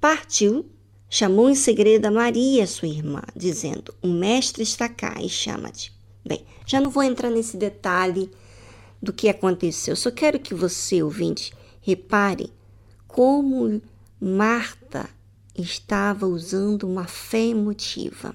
partiu, 0.00 0.64
chamou 1.10 1.50
em 1.50 1.54
segredo 1.54 2.06
a 2.06 2.10
Maria, 2.10 2.66
sua 2.66 2.88
irmã, 2.88 3.22
dizendo: 3.36 3.94
O 4.00 4.08
mestre 4.08 4.62
está 4.62 4.88
cá 4.88 5.20
e 5.20 5.28
chama-te. 5.28 5.92
Bem, 6.24 6.46
já 6.64 6.80
não 6.80 6.90
vou 6.90 7.02
entrar 7.02 7.30
nesse 7.30 7.56
detalhe 7.56 8.30
do 9.02 9.12
que 9.12 9.28
aconteceu, 9.28 9.96
só 9.96 10.10
quero 10.10 10.38
que 10.38 10.54
você, 10.54 11.02
ouvinte, 11.02 11.52
repare 11.82 12.50
como 13.06 13.82
Marta 14.20 14.81
estava 15.54 16.26
usando 16.26 16.84
uma 16.84 17.06
fé 17.06 17.46
emotiva. 17.46 18.34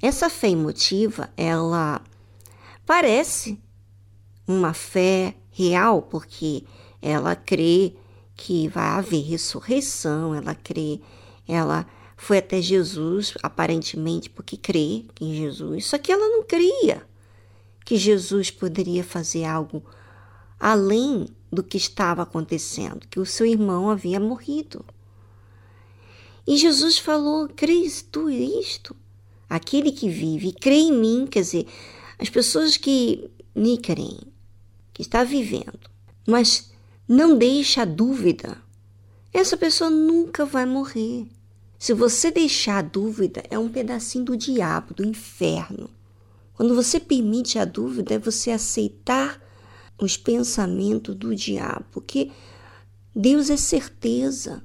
Essa 0.00 0.28
fé 0.28 0.50
emotiva, 0.50 1.30
ela 1.36 2.02
parece 2.84 3.60
uma 4.46 4.74
fé 4.74 5.34
real, 5.50 6.02
porque 6.02 6.64
ela 7.00 7.36
crê 7.36 7.94
que 8.34 8.68
vai 8.68 8.88
haver 8.88 9.22
ressurreição, 9.22 10.34
ela 10.34 10.54
crê, 10.54 11.00
ela 11.46 11.86
foi 12.16 12.38
até 12.38 12.60
Jesus, 12.60 13.34
aparentemente 13.42 14.30
porque 14.30 14.56
crê 14.56 15.04
em 15.20 15.34
Jesus, 15.34 15.86
só 15.86 15.98
que 15.98 16.10
ela 16.10 16.28
não 16.28 16.42
cria 16.42 17.06
que 17.84 17.96
Jesus 17.96 18.50
poderia 18.50 19.04
fazer 19.04 19.44
algo 19.44 19.84
além 20.58 21.26
do 21.52 21.62
que 21.62 21.76
estava 21.76 22.22
acontecendo, 22.22 23.06
que 23.08 23.18
o 23.18 23.26
seu 23.26 23.44
irmão 23.44 23.90
havia 23.90 24.20
morrido. 24.20 24.84
E 26.46 26.56
Jesus 26.56 26.98
falou: 26.98 27.48
Crês 27.48 28.02
tu 28.02 28.28
isto? 28.28 28.96
Aquele 29.48 29.92
que 29.92 30.08
vive 30.08 30.48
e 30.48 30.52
crê 30.52 30.76
em 30.76 30.92
mim, 30.92 31.26
quer 31.26 31.40
dizer, 31.40 31.66
as 32.18 32.30
pessoas 32.30 32.76
que 32.76 33.30
me 33.54 33.76
creem, 33.78 34.20
que 34.92 35.02
está 35.02 35.22
vivendo, 35.24 35.90
mas 36.26 36.70
não 37.06 37.36
deixa 37.36 37.82
a 37.82 37.84
dúvida, 37.84 38.56
essa 39.32 39.56
pessoa 39.56 39.90
nunca 39.90 40.44
vai 40.44 40.64
morrer. 40.64 41.26
Se 41.78 41.92
você 41.92 42.30
deixar 42.30 42.78
a 42.78 42.82
dúvida, 42.82 43.42
é 43.50 43.58
um 43.58 43.68
pedacinho 43.68 44.24
do 44.24 44.36
diabo, 44.36 44.94
do 44.94 45.04
inferno. 45.04 45.90
Quando 46.54 46.74
você 46.74 47.00
permite 47.00 47.58
a 47.58 47.64
dúvida, 47.64 48.14
é 48.14 48.18
você 48.18 48.52
aceitar 48.52 49.42
os 49.98 50.16
pensamentos 50.16 51.14
do 51.14 51.34
diabo, 51.34 51.84
porque 51.90 52.30
Deus 53.14 53.50
é 53.50 53.56
certeza, 53.56 54.64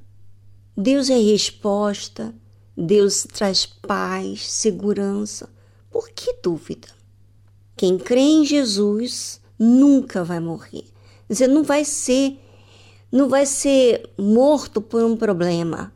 Deus 0.80 1.10
é 1.10 1.18
resposta, 1.18 2.36
Deus 2.78 3.24
traz 3.34 3.66
paz, 3.66 4.48
segurança. 4.48 5.50
Por 5.90 6.08
que 6.12 6.36
dúvida? 6.44 6.88
Quem 7.76 7.98
crê 7.98 8.20
em 8.20 8.46
Jesus 8.46 9.42
nunca 9.58 10.24
vai 10.24 10.40
morrer. 10.40 10.86
Dizer, 11.28 11.48
não 11.48 11.64
vai 11.64 11.84
ser 11.84 12.40
não 13.12 13.28
vai 13.28 13.46
ser 13.48 14.08
morto 14.20 14.80
por 14.80 15.04
um 15.04 15.18
problema. 15.18 15.92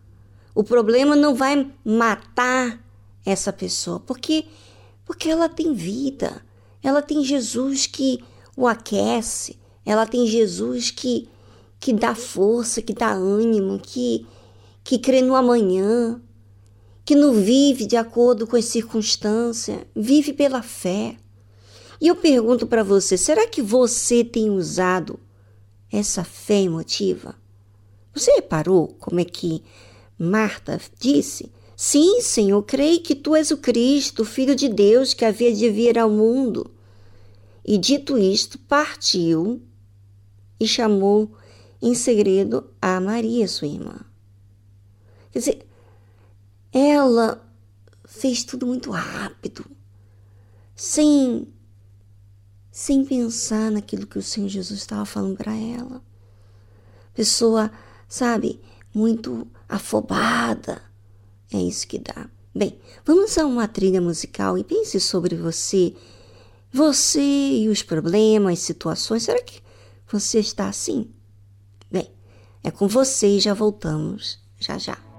O 0.55 0.63
problema 0.63 1.15
não 1.15 1.35
vai 1.35 1.69
matar 1.85 2.83
essa 3.23 3.53
pessoa, 3.53 3.99
porque 3.99 4.45
porque 5.05 5.29
ela 5.29 5.47
tem 5.47 5.73
vida. 5.73 6.43
Ela 6.81 7.03
tem 7.03 7.23
Jesus 7.23 7.85
que 7.85 8.23
o 8.57 8.65
aquece, 8.65 9.59
ela 9.85 10.07
tem 10.07 10.25
Jesus 10.25 10.89
que 10.89 11.29
que 11.79 11.93
dá 11.93 12.15
força, 12.15 12.81
que 12.81 12.93
dá 12.93 13.11
ânimo, 13.11 13.79
que 13.79 14.25
que 14.83 14.97
crê 14.97 15.21
no 15.21 15.35
amanhã, 15.35 16.21
que 17.03 17.15
não 17.15 17.33
vive 17.33 17.85
de 17.85 17.95
acordo 17.95 18.45
com 18.47 18.55
as 18.55 18.65
circunstâncias, 18.65 19.81
vive 19.95 20.33
pela 20.33 20.61
fé. 20.61 21.17
E 21.99 22.07
eu 22.07 22.15
pergunto 22.15 22.65
para 22.65 22.83
você: 22.83 23.17
será 23.17 23.47
que 23.47 23.61
você 23.61 24.23
tem 24.23 24.49
usado 24.49 25.19
essa 25.91 26.23
fé 26.23 26.61
emotiva? 26.61 27.35
Você 28.13 28.31
reparou 28.31 28.89
como 28.99 29.19
é 29.19 29.25
que 29.25 29.63
Marta 30.17 30.79
disse: 30.99 31.51
Sim, 31.75 32.21
Senhor, 32.21 32.61
creio 32.63 33.01
que 33.01 33.15
tu 33.15 33.35
és 33.35 33.51
o 33.51 33.57
Cristo, 33.57 34.25
Filho 34.25 34.55
de 34.55 34.69
Deus 34.69 35.13
que 35.13 35.25
havia 35.25 35.53
de 35.53 35.69
vir 35.69 35.97
ao 35.97 36.09
mundo. 36.09 36.71
E 37.65 37.77
dito 37.77 38.17
isto, 38.17 38.57
partiu 38.59 39.61
e 40.59 40.67
chamou 40.67 41.31
em 41.81 41.95
segredo 41.95 42.69
a 42.81 42.99
Maria, 42.99 43.47
sua 43.47 43.67
irmã. 43.67 44.10
Quer 45.31 45.39
dizer, 45.39 45.67
ela 46.71 47.41
fez 48.05 48.43
tudo 48.43 48.65
muito 48.67 48.91
rápido, 48.91 49.65
sem 50.75 51.47
sem 52.71 53.03
pensar 53.03 53.69
naquilo 53.69 54.07
que 54.07 54.17
o 54.17 54.21
Senhor 54.21 54.47
Jesus 54.47 54.79
estava 54.79 55.05
falando 55.05 55.35
para 55.35 55.53
ela. 55.53 56.01
Pessoa, 57.13 57.69
sabe, 58.07 58.61
muito 58.93 59.45
afobada. 59.67 60.81
É 61.51 61.57
isso 61.57 61.85
que 61.85 61.99
dá. 61.99 62.29
Bem, 62.55 62.79
vamos 63.05 63.37
a 63.37 63.45
uma 63.45 63.67
trilha 63.67 63.99
musical 63.99 64.57
e 64.57 64.63
pense 64.63 65.01
sobre 65.01 65.35
você, 65.35 65.93
você 66.71 67.19
e 67.21 67.67
os 67.67 67.83
problemas, 67.83 68.59
situações. 68.59 69.23
Será 69.23 69.41
que 69.41 69.61
você 70.09 70.39
está 70.39 70.69
assim? 70.69 71.13
Bem, 71.91 72.09
é 72.63 72.71
com 72.71 72.87
você 72.87 73.27
e 73.35 73.39
já 73.41 73.53
voltamos 73.53 74.39
já 74.61 74.77
já. 74.77 75.10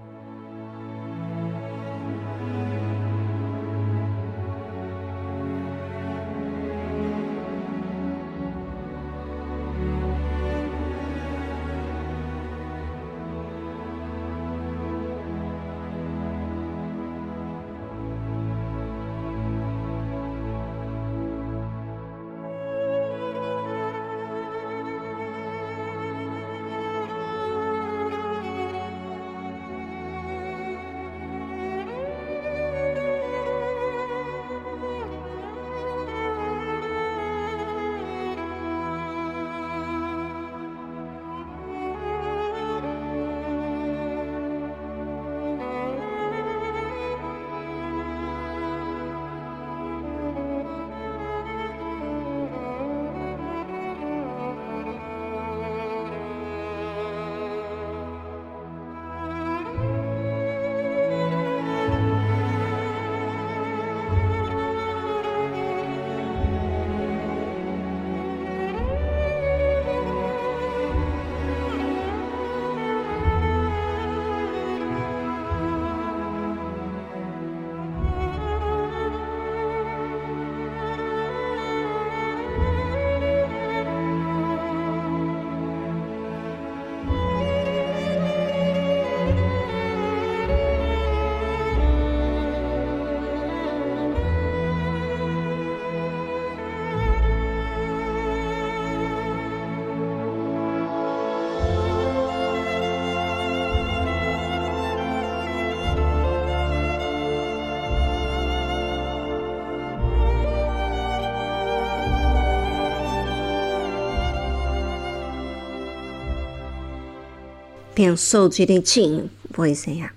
Pensou 117.94 118.48
direitinho? 118.48 119.30
Pois 119.52 119.86
é. 119.86 120.10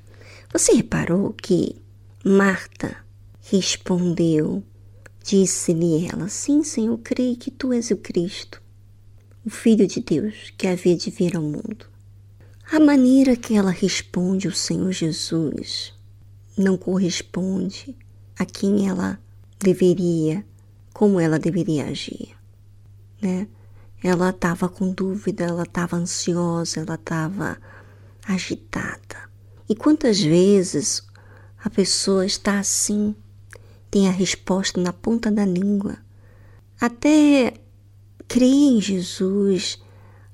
Você 0.53 0.73
reparou 0.73 1.33
que 1.33 1.75
Marta 2.23 2.95
respondeu, 3.41 4.63
disse-lhe 5.21 6.07
ela: 6.07 6.29
Sim, 6.29 6.63
Senhor, 6.63 6.97
creio 6.99 7.35
que 7.35 7.51
tu 7.51 7.73
és 7.73 7.91
o 7.91 7.97
Cristo, 7.97 8.61
o 9.45 9.49
Filho 9.49 9.85
de 9.85 9.99
Deus 9.99 10.53
que 10.57 10.67
havia 10.67 10.95
de 10.95 11.09
vir 11.09 11.35
ao 11.35 11.43
mundo. 11.43 11.85
A 12.71 12.79
maneira 12.79 13.35
que 13.35 13.55
ela 13.55 13.71
responde 13.71 14.47
ao 14.47 14.53
Senhor 14.53 14.93
Jesus 14.93 15.93
não 16.57 16.77
corresponde 16.77 17.93
a 18.39 18.45
quem 18.45 18.87
ela 18.87 19.19
deveria, 19.59 20.45
como 20.93 21.19
ela 21.19 21.37
deveria 21.37 21.87
agir, 21.87 22.29
né? 23.21 23.49
Ela 24.07 24.29
estava 24.29 24.69
com 24.69 24.93
dúvida, 24.93 25.45
ela 25.45 25.63
estava 25.63 25.97
ansiosa, 25.97 26.79
ela 26.79 26.93
estava 26.93 27.57
agitada. 28.23 29.17
E 29.67 29.75
quantas 29.75 30.21
vezes 30.21 31.01
a 31.57 31.71
pessoa 31.71 32.23
está 32.23 32.59
assim, 32.59 33.15
tem 33.89 34.07
a 34.07 34.11
resposta 34.11 34.79
na 34.79 34.93
ponta 34.93 35.31
da 35.31 35.43
língua, 35.43 35.97
até 36.79 37.55
crê 38.27 38.45
em 38.45 38.79
Jesus 38.79 39.81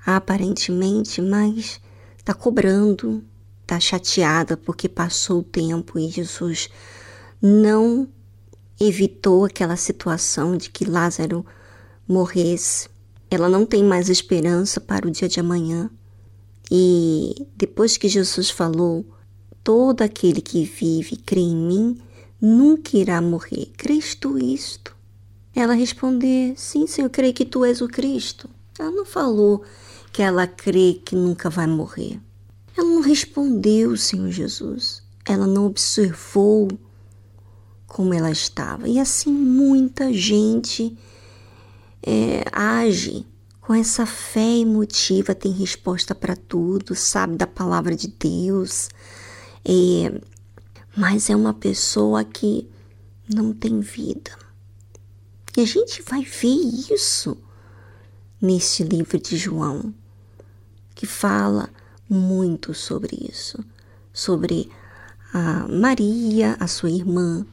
aparentemente, 0.06 1.22
mas 1.22 1.80
está 2.18 2.34
cobrando, 2.34 3.23
está 3.61 3.80
chateada 3.80 4.57
porque 4.57 4.89
passou 4.89 5.39
o 5.39 5.43
tempo 5.43 5.98
e 5.98 6.10
Jesus 6.10 6.68
não 7.41 8.06
evitou 8.77 9.45
aquela 9.45 9.77
situação 9.77 10.57
de 10.57 10.69
que 10.69 10.84
Lázaro 10.84 11.45
morresse. 12.06 12.91
Ela 13.32 13.48
não 13.48 13.66
tem 13.66 13.82
mais 13.82 14.10
esperança 14.10 14.82
para 14.82 15.08
o 15.08 15.12
dia 15.12 15.30
de 15.30 15.40
amanhã. 15.40 15.90
E 16.70 17.48
depois 17.56 17.95
que 17.95 18.10
Jesus 18.10 18.49
falou, 18.49 19.06
todo 19.64 20.02
aquele 20.02 20.41
que 20.41 20.66
vive 20.66 21.14
e 21.14 21.18
crê 21.18 21.40
em 21.40 21.56
mim 21.56 22.02
nunca 22.41 22.98
irá 22.98 23.22
morrer. 23.22 23.72
Crês 23.78 24.16
tu 24.16 24.38
isto? 24.38 24.94
Ela 25.56 25.74
respondeu: 25.74 26.53
Sim, 26.58 26.86
Senhor, 26.86 27.10
creio 27.10 27.34
que 27.34 27.45
tu 27.45 27.64
és 27.64 27.80
o 27.80 27.88
Cristo. 27.88 28.49
Ela 28.78 28.91
não 28.91 29.06
falou 29.06 29.64
que 30.12 30.22
ela 30.22 30.45
crê 30.45 30.99
que 31.06 31.16
nunca 31.16 31.49
vai 31.49 31.68
morrer. 31.68 32.20
Ela 32.78 32.88
não 32.88 33.02
respondeu, 33.02 33.95
Senhor 33.95 34.30
Jesus. 34.30 35.03
Ela 35.26 35.48
não 35.48 35.68
observou 35.68 36.68
como 37.88 38.14
ela 38.14 38.32
estava. 38.32 38.90
E 38.90 38.99
assim 38.99 39.32
muita 39.32 40.12
gente 40.12 40.98
é, 42.03 42.44
age 42.52 43.26
com 43.61 43.76
essa 43.76 44.06
fé 44.06 44.57
emotiva, 44.57 45.36
tem 45.36 45.52
resposta 45.52 46.15
para 46.15 46.36
tudo, 46.36 46.95
sabe 46.95 47.38
da 47.38 47.48
palavra 47.48 47.95
de 47.95 48.07
Deus, 48.07 48.90
é, 49.64 50.19
mas 50.98 51.30
é 51.30 51.36
uma 51.36 51.53
pessoa 51.53 52.23
que 52.23 52.68
não 53.34 53.53
tem 53.53 53.80
vida. 53.80 54.32
E 55.56 55.61
a 55.61 55.65
gente 55.65 56.02
vai 56.02 56.23
ver 56.23 56.94
isso 56.94 57.38
nesse 58.41 58.84
livro 58.84 59.19
de 59.19 59.38
João, 59.38 59.94
que 60.95 61.06
fala 61.06 61.69
muito 62.10 62.73
sobre 62.73 63.30
isso, 63.30 63.64
sobre 64.11 64.69
a 65.34 65.68
Maria, 65.68 66.57
a 66.60 66.68
sua 66.68 66.90
irmã, 66.90 67.45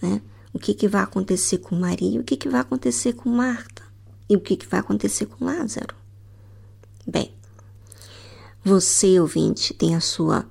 né? 0.00 0.22
O 0.52 0.58
que, 0.58 0.72
que 0.72 0.88
vai 0.88 1.02
acontecer 1.02 1.58
com 1.58 1.76
Maria, 1.76 2.20
o 2.20 2.24
que, 2.24 2.36
que 2.36 2.48
vai 2.48 2.60
acontecer 2.60 3.12
com 3.12 3.28
Marta 3.28 3.87
e 4.28 4.36
o 4.36 4.40
que, 4.40 4.56
que 4.56 4.66
vai 4.66 4.80
acontecer 4.80 5.26
com 5.26 5.44
Lázaro. 5.44 5.94
Bem, 7.06 7.32
você, 8.62 9.18
ouvinte, 9.18 9.72
tem 9.72 9.94
a 9.94 10.00
sua 10.00 10.44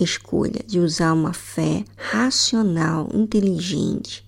escolha 0.00 0.64
de 0.66 0.80
usar 0.80 1.12
uma 1.12 1.32
fé 1.32 1.84
racional, 1.96 3.08
inteligente, 3.12 4.26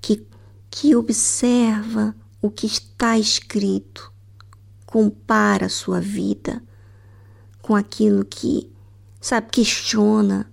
que, 0.00 0.26
que 0.70 0.94
observa 0.94 2.14
o 2.40 2.50
que 2.50 2.66
está 2.66 3.18
escrito, 3.18 4.12
compara 4.86 5.66
a 5.66 5.70
sua 5.70 6.00
vida 6.00 6.62
com 7.60 7.74
aquilo 7.74 8.24
que, 8.24 8.70
sabe, 9.20 9.48
questiona. 9.50 10.50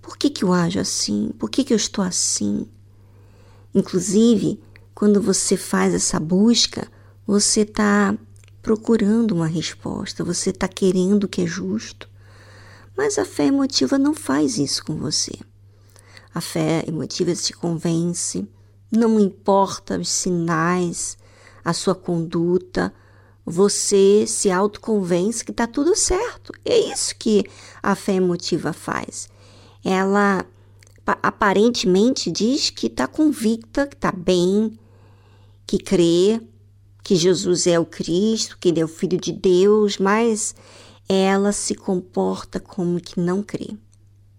Por 0.00 0.16
que, 0.16 0.30
que 0.30 0.44
eu 0.44 0.52
ajo 0.52 0.78
assim? 0.78 1.30
Por 1.38 1.50
que, 1.50 1.64
que 1.64 1.72
eu 1.72 1.76
estou 1.76 2.04
assim? 2.04 2.68
Inclusive, 3.74 4.60
quando 4.94 5.20
você 5.20 5.56
faz 5.56 5.92
essa 5.92 6.20
busca, 6.20 6.86
você 7.26 7.62
está 7.62 8.16
procurando 8.62 9.32
uma 9.32 9.46
resposta, 9.46 10.22
você 10.22 10.50
está 10.50 10.68
querendo 10.68 11.24
o 11.24 11.28
que 11.28 11.42
é 11.42 11.46
justo. 11.46 12.08
Mas 12.96 13.18
a 13.18 13.24
fé 13.24 13.46
emotiva 13.46 13.98
não 13.98 14.14
faz 14.14 14.56
isso 14.56 14.84
com 14.84 14.96
você. 14.96 15.32
A 16.32 16.40
fé 16.40 16.84
emotiva 16.86 17.34
te 17.34 17.52
convence, 17.52 18.48
não 18.90 19.18
importa 19.18 19.98
os 19.98 20.08
sinais, 20.08 21.16
a 21.64 21.72
sua 21.72 21.94
conduta, 21.94 22.94
você 23.44 24.24
se 24.26 24.50
autoconvence 24.50 25.44
que 25.44 25.50
está 25.50 25.66
tudo 25.66 25.96
certo. 25.96 26.52
É 26.64 26.78
isso 26.78 27.14
que 27.16 27.44
a 27.82 27.94
fé 27.94 28.14
emotiva 28.14 28.72
faz. 28.72 29.28
Ela 29.84 30.46
aparentemente 31.06 32.30
diz 32.30 32.70
que 32.70 32.86
está 32.86 33.06
convicta, 33.06 33.86
que 33.86 33.94
está 33.94 34.10
bem, 34.10 34.78
que 35.66 35.78
crê 35.78 36.40
que 37.02 37.14
Jesus 37.14 37.66
é 37.66 37.78
o 37.78 37.84
Cristo, 37.84 38.56
que 38.58 38.68
ele 38.68 38.80
é 38.80 38.84
o 38.84 38.88
Filho 38.88 39.18
de 39.18 39.32
Deus, 39.32 39.98
mas 39.98 40.54
ela 41.08 41.52
se 41.52 41.74
comporta 41.74 42.58
como 42.58 43.00
que 43.00 43.20
não 43.20 43.42
crê. 43.42 43.76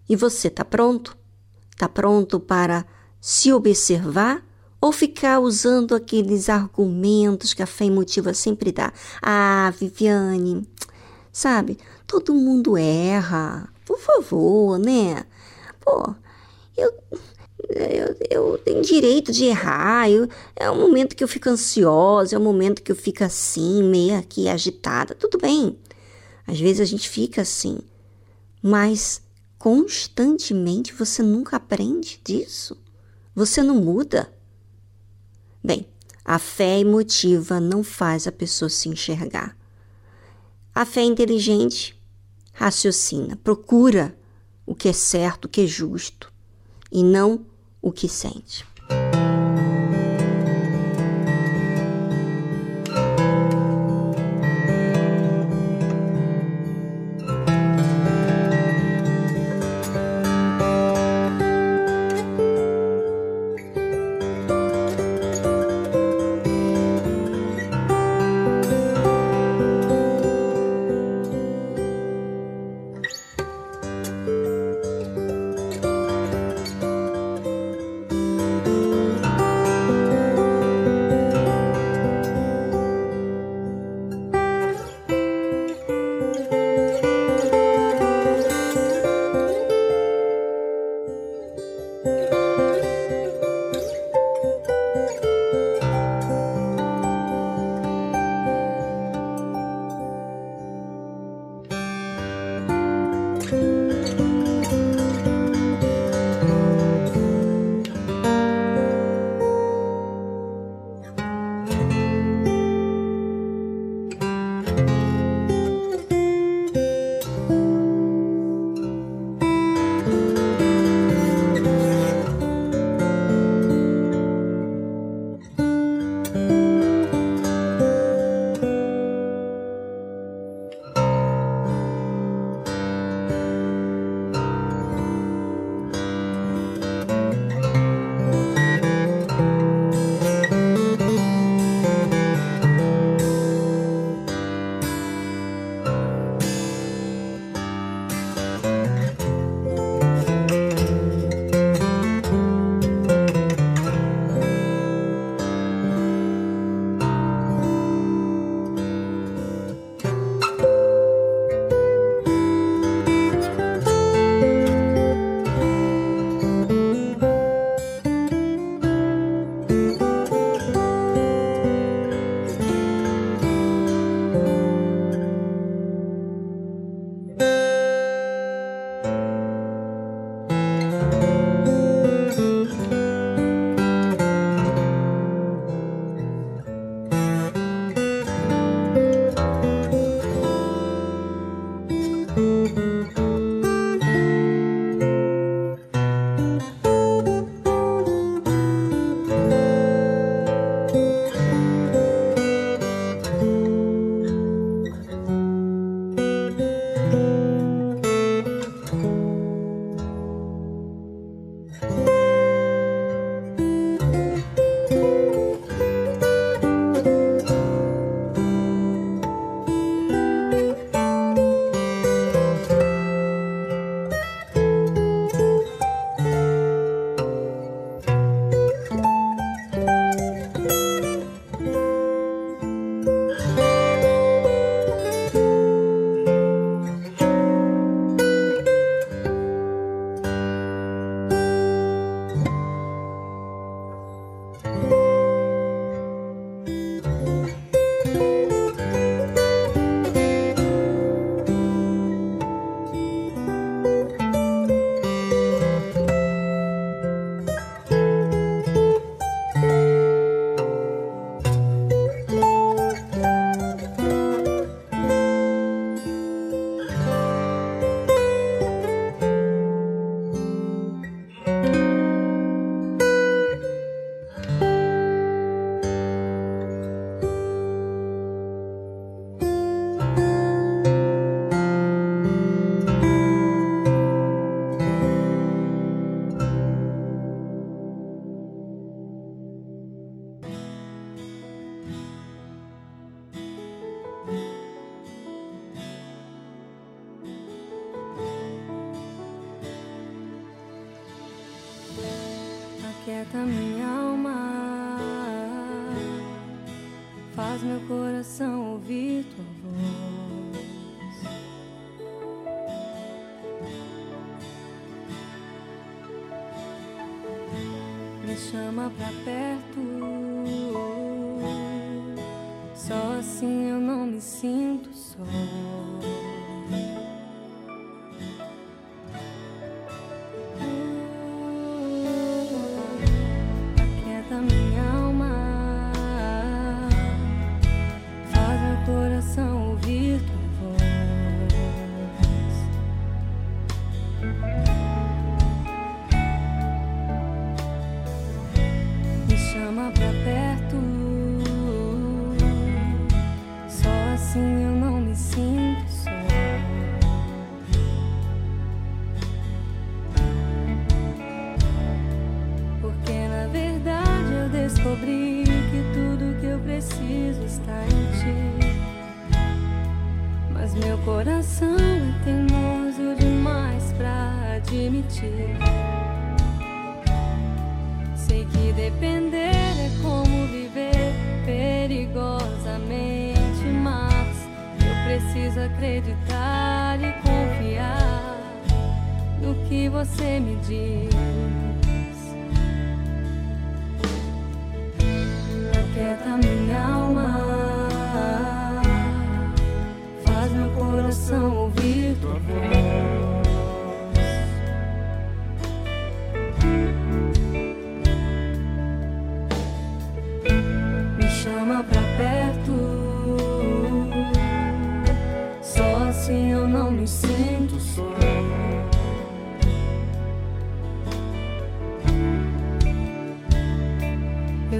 E 0.08 0.16
você 0.16 0.48
está 0.48 0.64
pronto? 0.64 1.16
Está 1.70 1.88
pronto 1.88 2.40
para 2.40 2.84
se 3.20 3.52
observar 3.52 4.44
ou 4.80 4.92
ficar 4.92 5.40
usando 5.40 5.94
aqueles 5.94 6.48
argumentos 6.48 7.54
que 7.54 7.62
a 7.62 7.66
fé 7.66 7.86
emotiva 7.86 8.34
sempre 8.34 8.72
dá? 8.72 8.92
Ah, 9.22 9.72
Viviane, 9.78 10.66
sabe, 11.32 11.78
todo 12.06 12.34
mundo 12.34 12.76
erra. 12.76 13.68
Por 13.84 13.98
favor, 13.98 14.78
né? 14.78 15.24
Pô, 15.80 16.14
eu, 16.76 16.92
eu, 17.70 18.16
eu 18.30 18.58
tenho 18.58 18.82
direito 18.82 19.32
de 19.32 19.44
errar. 19.44 20.10
Eu, 20.10 20.28
é 20.54 20.70
um 20.70 20.80
momento 20.80 21.16
que 21.16 21.24
eu 21.24 21.28
fico 21.28 21.48
ansiosa, 21.48 22.36
é 22.36 22.38
um 22.38 22.42
momento 22.42 22.82
que 22.82 22.92
eu 22.92 22.96
fico 22.96 23.24
assim, 23.24 23.82
meio 23.82 24.18
aqui 24.18 24.48
agitada. 24.48 25.14
Tudo 25.14 25.38
bem. 25.38 25.78
Às 26.46 26.60
vezes 26.60 26.80
a 26.80 26.84
gente 26.84 27.08
fica 27.08 27.42
assim, 27.42 27.78
mas 28.62 29.20
constantemente 29.58 30.92
você 30.92 31.22
nunca 31.22 31.56
aprende 31.56 32.20
disso. 32.24 32.76
Você 33.34 33.62
não 33.62 33.76
muda. 33.76 34.32
Bem, 35.62 35.86
a 36.24 36.38
fé 36.38 36.78
emotiva 36.78 37.60
não 37.60 37.82
faz 37.82 38.26
a 38.26 38.32
pessoa 38.32 38.68
se 38.68 38.88
enxergar. 38.88 39.56
A 40.74 40.84
fé 40.84 41.02
inteligente 41.02 41.96
raciocina, 42.52 43.36
procura 43.36 44.16
o 44.64 44.74
que 44.74 44.88
é 44.88 44.92
certo, 44.92 45.44
o 45.44 45.48
que 45.48 45.62
é 45.62 45.66
justo 45.66 46.32
e 46.90 47.02
não 47.02 47.44
o 47.86 47.92
que 47.92 48.08
sente. 48.08 48.64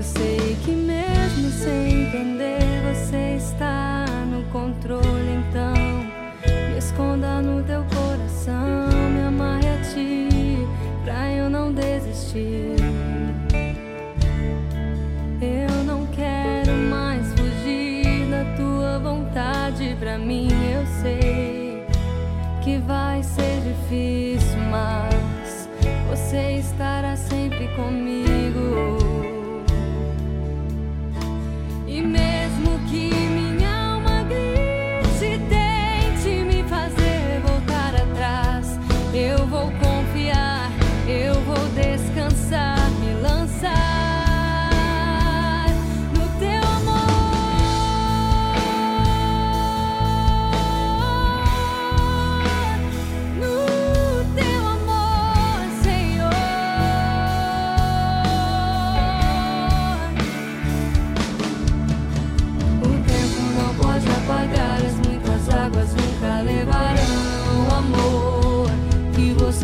sei 0.07 0.57
que 0.65 0.71
mesmo 0.71 1.51
sem 1.51 2.05
entender 2.05 2.61
você 2.89 3.37
está 3.37 4.05
no 4.31 4.45
controle. 4.53 5.43
Então 5.49 5.75
me 6.71 6.79
esconda 6.79 7.43
no 7.43 7.63
teu 7.65 7.85
coração, 7.85 8.89
me 9.13 9.27
amarre 9.27 9.69
a 9.69 9.83
ti 9.83 10.59
pra 11.05 11.33
eu 11.33 11.51
não 11.51 11.73
desistir. 11.73 12.77
Eu 15.41 15.85
não 15.85 16.07
quero 16.07 16.73
mais 16.89 17.27
fugir 17.33 18.27
da 18.31 18.45
tua 18.57 18.99
vontade. 19.01 19.97
Pra 19.99 20.19
mim 20.19 20.49
eu 20.73 20.87
sei 21.03 21.85
que 22.63 22.79
vai 22.79 23.23
ser 23.23 23.61
difícil, 23.61 24.59
mas 24.71 25.69
você 26.09 26.59
estará 26.59 27.17
sempre 27.17 27.69
comigo. 27.75 28.26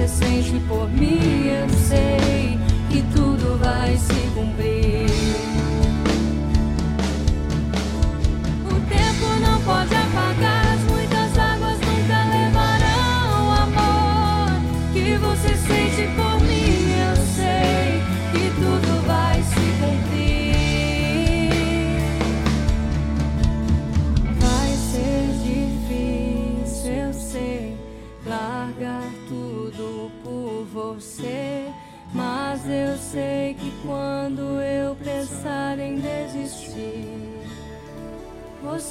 É 0.02 0.04
você 0.04 0.24
sente 0.24 0.58
por 0.66 0.90
mim, 0.90 1.46
eu 1.46 1.68
sei 1.68 2.58
que 2.90 3.02
tudo 3.14 3.56
vai 3.58 3.96
se 3.96 4.14
cumprir. 4.34 5.41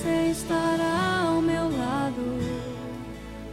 você 0.02 0.32
estará 0.32 1.26
ao 1.28 1.42
meu 1.44 1.78
lado, 1.78 2.40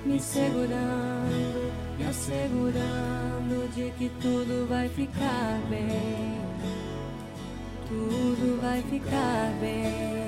me 0.06 0.18
segurando, 0.18 1.72
me 1.98 2.06
assegurando 2.06 3.68
de 3.74 3.90
que 3.98 4.08
tudo 4.20 4.66
vai 4.66 4.88
ficar 4.88 5.60
bem. 5.68 6.40
Tudo 7.86 8.60
vai 8.62 8.80
ficar 8.82 9.52
bem. 9.60 10.27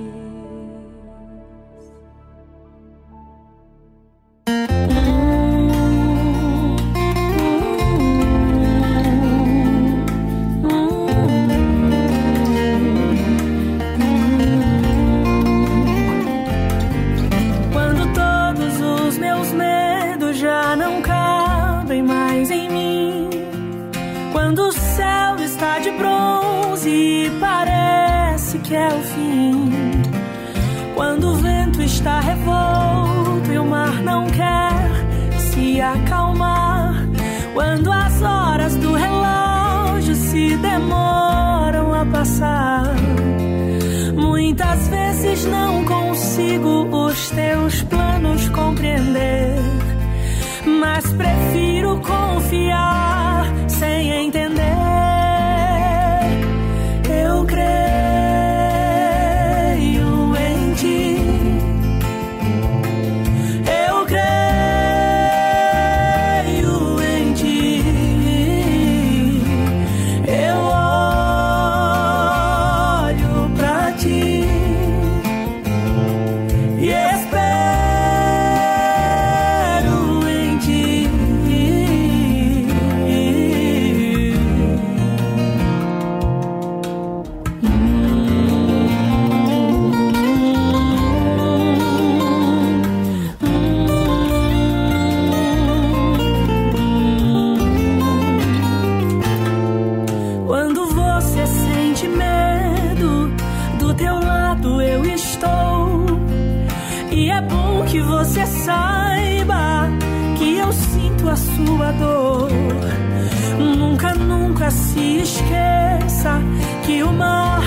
Que 116.91 117.03
o 117.03 117.13
mar 117.13 117.61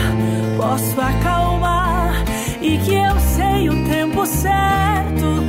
posso 0.59 1.01
acalmar 1.01 2.13
e 2.61 2.77
que 2.77 2.95
eu 2.95 3.19
sei 3.21 3.71
o 3.71 3.89
tempo 3.89 4.27
certo 4.27 5.43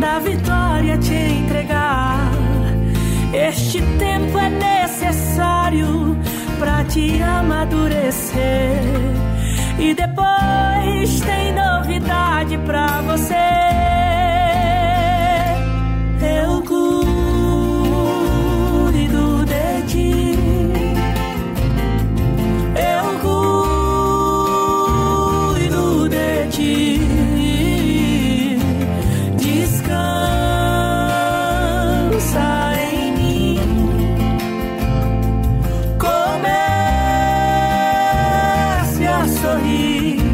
da 0.00 0.18
vitória 0.18 0.98
te 0.98 1.14
entregar. 1.14 2.32
Este 3.32 3.80
tempo 3.98 4.36
é 4.36 4.50
necessário 4.50 6.18
pra 6.58 6.82
te 6.84 7.22
amadurecer. 7.22 8.80
E 9.78 9.94
depois 9.94 11.20
tem 11.20 11.52
novidade 11.54 12.58
pra 12.66 13.00
você. 13.02 13.49
Sorrir. 39.80 40.29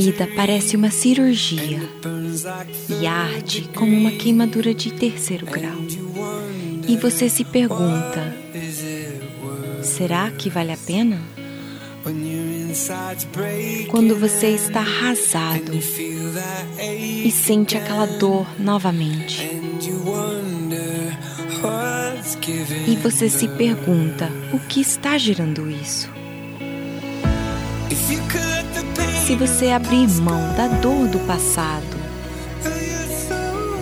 Vida 0.00 0.26
parece 0.34 0.76
uma 0.76 0.90
cirurgia 0.90 1.78
e 2.88 3.06
arde 3.06 3.68
como 3.74 3.94
uma 3.94 4.10
queimadura 4.10 4.72
de 4.72 4.94
terceiro 4.94 5.44
grau, 5.44 5.76
e 6.88 6.96
você 6.96 7.28
se 7.28 7.44
pergunta: 7.44 8.34
será 9.82 10.30
que 10.30 10.48
vale 10.48 10.72
a 10.72 10.76
pena? 10.78 11.20
Quando 13.90 14.16
você 14.16 14.48
está 14.48 14.80
arrasado 14.80 15.72
e 17.22 17.30
sente 17.30 17.76
aquela 17.76 18.06
dor 18.06 18.46
novamente, 18.58 19.50
e 22.88 22.96
você 22.96 23.28
se 23.28 23.48
pergunta: 23.48 24.32
o 24.50 24.58
que 24.60 24.80
está 24.80 25.18
gerando 25.18 25.70
isso? 25.70 26.19
Se 29.30 29.36
você 29.36 29.70
abrir 29.70 30.08
mão 30.08 30.40
da 30.56 30.66
dor 30.66 31.06
do 31.06 31.20
passado 31.20 31.86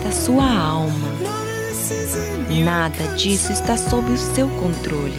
da 0.03 0.11
sua 0.11 0.47
alma. 0.47 1.09
Nada 2.63 3.15
disso 3.15 3.51
está 3.51 3.75
sob 3.75 4.11
o 4.11 4.17
seu 4.35 4.47
controle. 4.47 5.17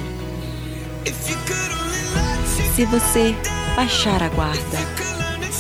Se 2.77 2.85
você 2.85 3.35
baixar 3.75 4.23
a 4.23 4.29
guarda 4.29 4.79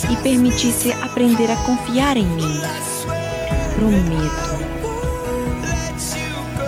e 0.08 0.16
permitir-se 0.22 0.92
aprender 0.92 1.50
a 1.50 1.56
confiar 1.56 2.16
em 2.16 2.26
mim, 2.26 2.60
prometo, 3.74 4.54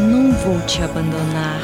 não 0.00 0.32
vou 0.32 0.60
te 0.62 0.82
abandonar. 0.82 1.62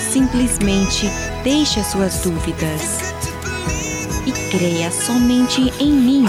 Simplesmente 0.00 1.08
deixe 1.44 1.78
as 1.78 1.86
suas 1.86 2.18
dúvidas 2.22 3.11
creia 4.52 4.90
somente 4.90 5.72
em 5.80 5.92
mim. 5.92 6.24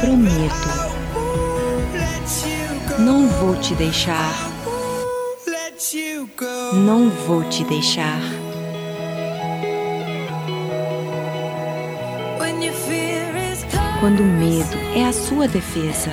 Prometo. 0.00 0.70
Não 2.98 3.28
vou 3.28 3.54
te 3.56 3.74
deixar. 3.74 4.50
Não 6.72 7.10
vou 7.10 7.44
te 7.44 7.62
deixar. 7.64 8.18
Quando 14.00 14.20
o 14.20 14.26
medo 14.26 14.78
é 14.96 15.04
a 15.04 15.12
sua 15.12 15.46
defesa 15.46 16.12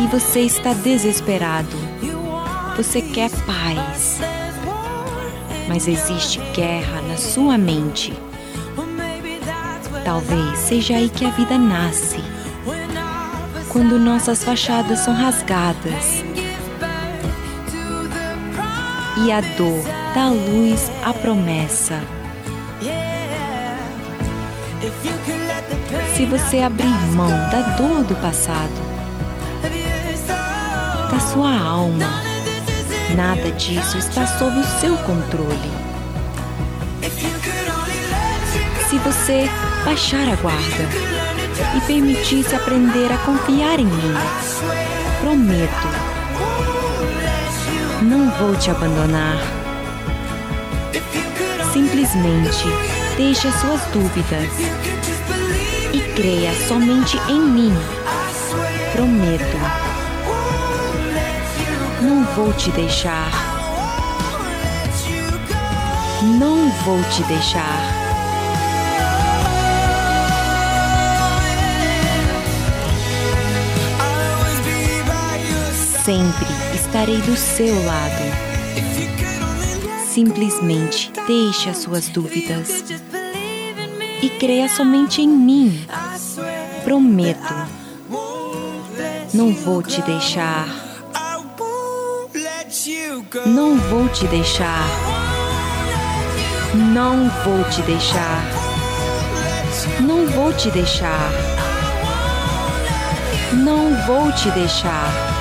e 0.00 0.06
você 0.06 0.40
está 0.40 0.72
desesperado, 0.72 1.76
você 2.74 3.02
quer 3.02 3.30
paz, 3.44 4.18
mas 5.68 5.86
existe 5.86 6.40
guerra 6.54 7.02
na 7.02 7.18
sua 7.18 7.58
mente. 7.58 8.14
Talvez 10.04 10.58
seja 10.58 10.96
aí 10.96 11.08
que 11.08 11.24
a 11.24 11.30
vida 11.30 11.56
nasce 11.56 12.22
quando 13.70 13.98
nossas 13.98 14.44
fachadas 14.44 15.00
são 15.00 15.14
rasgadas 15.14 16.22
e 19.16 19.32
a 19.32 19.40
dor 19.56 19.82
dá 20.14 20.28
luz 20.28 20.90
à 21.02 21.12
promessa. 21.14 22.00
Se 26.14 26.26
você 26.26 26.58
abrir 26.60 26.86
mão 27.14 27.30
da 27.50 27.76
dor 27.76 28.04
do 28.04 28.14
passado, 28.16 28.70
da 31.10 31.20
sua 31.20 31.58
alma, 31.58 32.22
nada 33.16 33.50
disso 33.52 33.96
está 33.98 34.26
sob 34.26 34.58
o 34.58 34.80
seu 34.80 34.96
controle. 34.98 35.84
Se 38.94 39.00
você 39.00 39.50
baixar 39.84 40.28
a 40.28 40.36
guarda 40.36 40.88
e 41.76 41.80
permitir-se 41.80 42.54
aprender 42.54 43.12
a 43.12 43.18
confiar 43.18 43.80
em 43.80 43.86
mim, 43.86 44.14
prometo, 45.20 45.88
não 48.02 48.30
vou 48.38 48.54
te 48.54 48.70
abandonar. 48.70 49.36
Simplesmente 51.72 52.68
deixe 53.16 53.48
as 53.48 53.56
suas 53.56 53.80
dúvidas 53.92 54.48
e 55.92 56.00
creia 56.14 56.54
somente 56.68 57.18
em 57.28 57.40
mim. 57.40 57.74
Prometo. 58.92 59.58
Não 62.00 62.24
vou 62.36 62.52
te 62.52 62.70
deixar. 62.70 63.28
Não 66.38 66.70
vou 66.84 67.02
te 67.10 67.24
deixar. 67.24 67.93
Sempre 76.04 76.44
estarei 76.74 77.16
do 77.22 77.34
seu 77.34 77.82
lado. 77.82 78.24
Simplesmente 80.06 81.10
deixe 81.26 81.70
as 81.70 81.78
suas 81.78 82.08
dúvidas 82.10 82.84
e 84.22 84.28
creia 84.38 84.68
somente 84.68 85.22
em 85.22 85.28
mim. 85.28 85.86
Prometo. 86.84 87.54
Não 89.32 89.54
vou 89.54 89.82
te 89.82 90.02
deixar. 90.02 90.68
Não 93.46 93.78
vou 93.78 94.06
te 94.10 94.26
deixar. 94.26 94.86
Não 96.74 97.30
vou 97.42 97.64
te 97.70 97.80
deixar. 97.80 98.42
Não 100.00 100.26
vou 100.26 100.52
te 100.52 100.70
deixar. 100.70 101.32
Não 103.54 103.94
vou 104.06 104.30
te 104.32 104.50
deixar. 104.50 105.33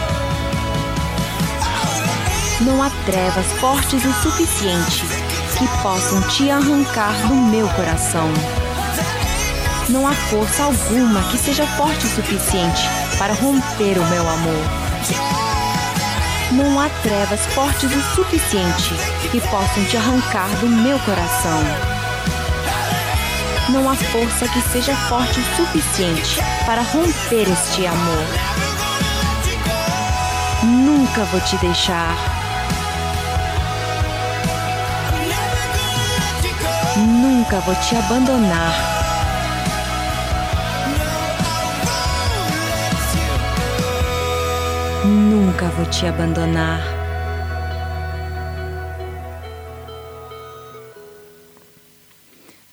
Não 2.65 2.81
há 2.81 2.89
trevas 3.05 3.45
fortes 3.59 4.05
o 4.05 4.13
suficiente 4.21 5.03
que 5.57 5.67
possam 5.81 6.21
te 6.29 6.49
arrancar 6.49 7.13
do 7.27 7.35
meu 7.35 7.67
coração. 7.69 8.29
Não 9.89 10.07
há 10.07 10.13
força 10.13 10.63
alguma 10.63 11.21
que 11.23 11.37
seja 11.37 11.67
forte 11.75 12.05
o 12.05 12.09
suficiente 12.09 12.81
para 13.17 13.33
romper 13.33 13.99
o 13.99 14.05
meu 14.05 14.29
amor. 14.29 14.63
Não 16.53 16.79
há 16.79 16.87
trevas 17.01 17.41
fortes 17.47 17.91
o 17.91 18.15
suficiente 18.15 18.93
que 19.29 19.41
possam 19.41 19.83
te 19.85 19.97
arrancar 19.97 20.47
do 20.61 20.69
meu 20.69 20.97
coração. 20.99 21.59
Não 23.69 23.89
há 23.89 23.95
força 23.95 24.47
que 24.47 24.61
seja 24.71 24.95
forte 25.09 25.37
o 25.37 25.55
suficiente 25.57 26.39
para 26.65 26.81
romper 26.81 27.51
este 27.51 27.85
amor. 27.85 28.25
Nunca 30.63 31.25
vou 31.25 31.41
te 31.41 31.57
deixar. 31.57 32.32
Nunca 36.95 37.59
vou 37.61 37.73
te 37.75 37.95
abandonar. 37.95 38.73
Nunca 45.03 45.69
vou 45.69 45.85
te 45.87 46.05
abandonar. 46.05 46.83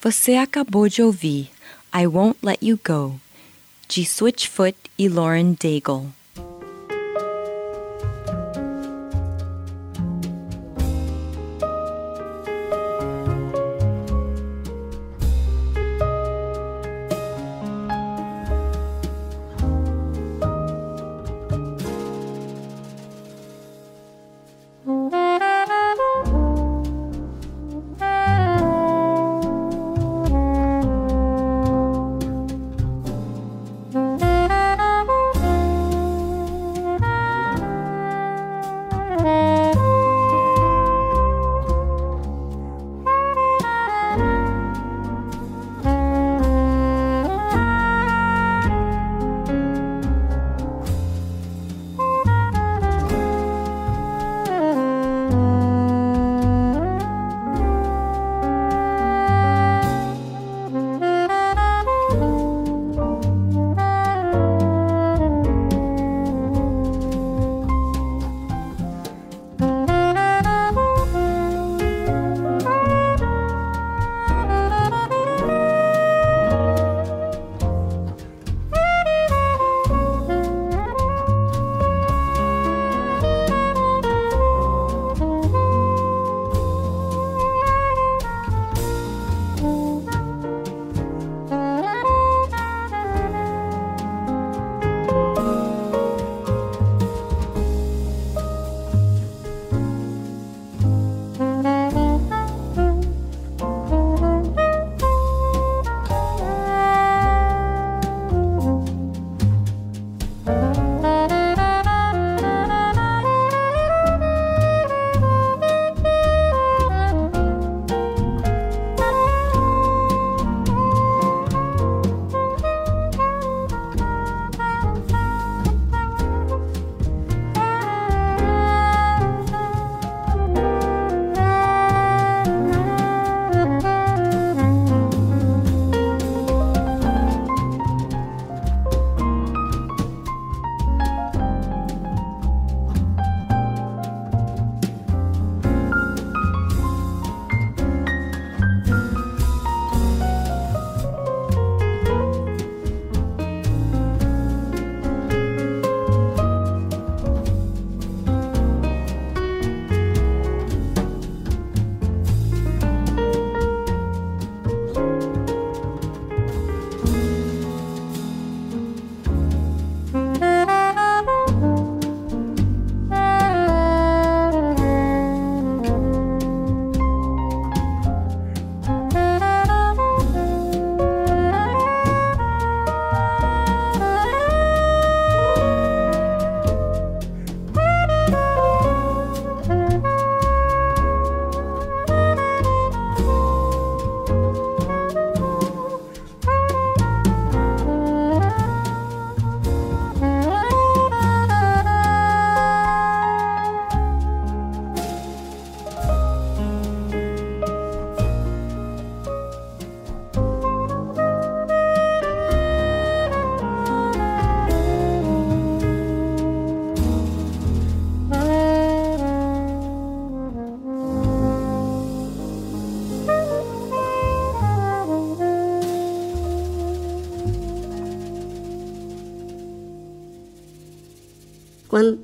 Você 0.03 0.35
acabou 0.35 0.87
de 0.87 1.03
ouvir 1.03 1.51
I 1.95 2.07
Won't 2.07 2.39
Let 2.43 2.59
You 2.63 2.79
Go, 2.87 3.19
de 3.89 4.05
Switchfoot 4.05 4.77
e 4.99 5.09
Lauren 5.09 5.57
Daigle. 5.59 6.20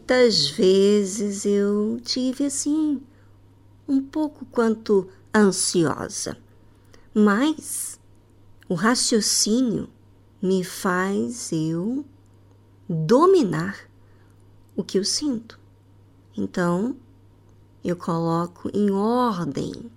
Quantas 0.07 0.51
vezes 0.51 1.45
eu 1.45 1.99
tive 2.01 2.45
assim, 2.45 3.03
um 3.89 4.01
pouco 4.01 4.47
quanto 4.47 5.09
ansiosa, 5.35 6.39
mas 7.13 7.99
o 8.69 8.75
raciocínio 8.75 9.89
me 10.41 10.63
faz 10.63 11.51
eu 11.51 12.05
dominar 12.89 13.91
o 14.77 14.85
que 14.85 14.97
eu 14.97 15.03
sinto. 15.03 15.59
Então, 16.37 16.95
eu 17.83 17.97
coloco 17.97 18.71
em 18.73 18.93
ordem 18.93 19.91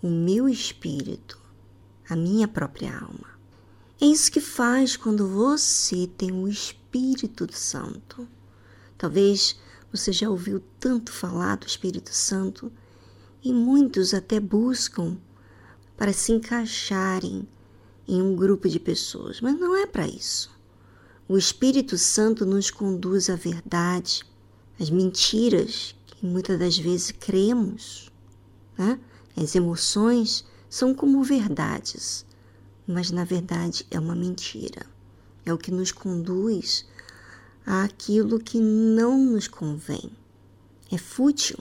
o 0.00 0.08
meu 0.08 0.48
espírito, 0.48 1.36
a 2.08 2.14
minha 2.14 2.46
própria 2.46 2.96
alma. 2.96 3.36
É 4.00 4.06
isso 4.06 4.30
que 4.30 4.40
faz 4.40 4.96
quando 4.96 5.26
você 5.26 6.06
tem 6.16 6.30
o 6.30 6.46
Espírito 6.46 7.52
Santo. 7.52 8.37
Talvez 8.98 9.56
você 9.92 10.12
já 10.12 10.28
ouviu 10.28 10.60
tanto 10.80 11.12
falar 11.12 11.56
do 11.56 11.66
Espírito 11.66 12.12
Santo 12.12 12.70
e 13.42 13.52
muitos 13.52 14.12
até 14.12 14.40
buscam 14.40 15.16
para 15.96 16.12
se 16.12 16.32
encaixarem 16.32 17.48
em 18.06 18.20
um 18.20 18.34
grupo 18.34 18.68
de 18.68 18.80
pessoas, 18.80 19.40
mas 19.40 19.58
não 19.58 19.76
é 19.76 19.86
para 19.86 20.06
isso. 20.06 20.50
O 21.28 21.38
Espírito 21.38 21.96
Santo 21.96 22.44
nos 22.44 22.70
conduz 22.70 23.30
à 23.30 23.36
verdade, 23.36 24.24
às 24.80 24.90
mentiras 24.90 25.94
que 26.06 26.26
muitas 26.26 26.58
das 26.58 26.76
vezes 26.76 27.12
cremos. 27.12 28.10
Né? 28.76 28.98
As 29.36 29.54
emoções 29.54 30.44
são 30.68 30.92
como 30.94 31.22
verdades, 31.22 32.26
mas 32.86 33.10
na 33.10 33.24
verdade 33.24 33.86
é 33.90 33.98
uma 34.00 34.14
mentira. 34.14 34.84
É 35.44 35.52
o 35.52 35.58
que 35.58 35.70
nos 35.70 35.92
conduz 35.92 36.86
àquilo 37.68 38.40
que 38.40 38.58
não 38.58 39.18
nos 39.18 39.46
convém. 39.46 40.10
É 40.90 40.96
fútil. 40.96 41.58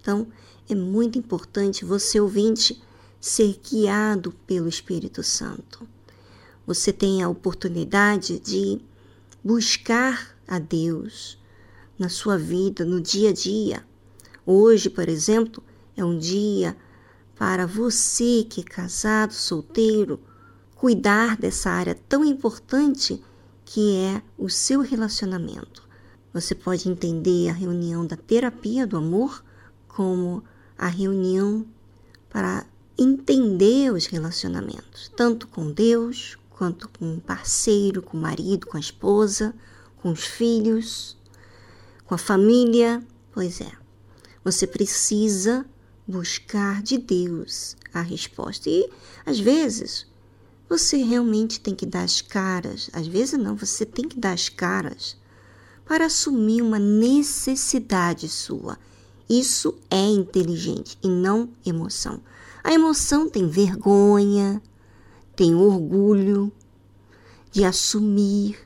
Então, 0.00 0.26
é 0.68 0.74
muito 0.74 1.16
importante 1.16 1.84
você 1.84 2.18
ouvinte 2.18 2.82
ser 3.20 3.60
guiado 3.70 4.32
pelo 4.44 4.68
Espírito 4.68 5.22
Santo. 5.22 5.86
Você 6.66 6.92
tem 6.92 7.22
a 7.22 7.28
oportunidade 7.28 8.40
de 8.40 8.80
buscar 9.42 10.36
a 10.48 10.58
Deus 10.58 11.38
na 11.96 12.08
sua 12.08 12.36
vida, 12.36 12.84
no 12.84 13.00
dia 13.00 13.30
a 13.30 13.32
dia. 13.32 13.86
Hoje, 14.44 14.90
por 14.90 15.08
exemplo, 15.08 15.62
é 15.96 16.04
um 16.04 16.18
dia 16.18 16.76
para 17.36 17.66
você 17.66 18.44
que 18.50 18.62
é 18.62 18.64
casado, 18.64 19.32
solteiro, 19.32 20.18
cuidar 20.74 21.36
dessa 21.36 21.70
área 21.70 21.94
tão 22.08 22.24
importante 22.24 23.22
que 23.64 23.96
é 23.96 24.22
o 24.36 24.48
seu 24.48 24.80
relacionamento. 24.80 25.88
Você 26.32 26.54
pode 26.54 26.88
entender 26.88 27.48
a 27.48 27.52
reunião 27.52 28.06
da 28.06 28.16
terapia 28.16 28.86
do 28.86 28.96
amor 28.96 29.44
como 29.88 30.42
a 30.76 30.88
reunião 30.88 31.64
para 32.28 32.66
entender 32.98 33.92
os 33.92 34.06
relacionamentos, 34.06 35.10
tanto 35.16 35.46
com 35.46 35.70
Deus, 35.70 36.36
quanto 36.50 36.88
com 36.88 37.14
o 37.14 37.20
parceiro, 37.20 38.02
com 38.02 38.16
o 38.16 38.20
marido, 38.20 38.66
com 38.66 38.76
a 38.76 38.80
esposa, 38.80 39.54
com 39.96 40.10
os 40.10 40.24
filhos, 40.24 41.16
com 42.04 42.14
a 42.14 42.18
família. 42.18 43.02
Pois 43.32 43.60
é, 43.60 43.72
você 44.44 44.66
precisa 44.66 45.64
buscar 46.06 46.82
de 46.82 46.98
Deus 46.98 47.76
a 47.92 48.02
resposta. 48.02 48.68
E 48.68 48.88
às 49.24 49.38
vezes 49.38 50.06
você 50.68 50.96
realmente 50.96 51.60
tem 51.60 51.74
que 51.74 51.86
dar 51.86 52.02
as 52.02 52.20
caras, 52.20 52.90
às 52.92 53.06
vezes 53.06 53.38
não, 53.38 53.54
você 53.54 53.84
tem 53.84 54.08
que 54.08 54.18
dar 54.18 54.32
as 54.32 54.48
caras 54.48 55.16
para 55.84 56.06
assumir 56.06 56.62
uma 56.62 56.78
necessidade 56.78 58.28
sua. 58.28 58.78
Isso 59.28 59.74
é 59.90 60.06
inteligente 60.06 60.98
e 61.02 61.08
não 61.08 61.48
emoção. 61.64 62.20
A 62.62 62.72
emoção 62.72 63.28
tem 63.28 63.46
vergonha, 63.46 64.62
tem 65.36 65.54
orgulho 65.54 66.50
de 67.52 67.64
assumir. 67.64 68.58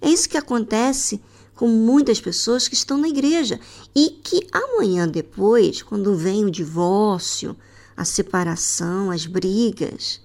É 0.00 0.08
isso 0.08 0.28
que 0.28 0.36
acontece 0.36 1.22
com 1.54 1.68
muitas 1.68 2.20
pessoas 2.20 2.68
que 2.68 2.74
estão 2.74 2.98
na 2.98 3.08
igreja 3.08 3.58
e 3.94 4.10
que 4.10 4.46
amanhã 4.52 5.08
depois, 5.08 5.82
quando 5.82 6.14
vem 6.14 6.44
o 6.44 6.50
divórcio, 6.50 7.56
a 7.96 8.04
separação, 8.04 9.10
as 9.10 9.26
brigas, 9.26 10.20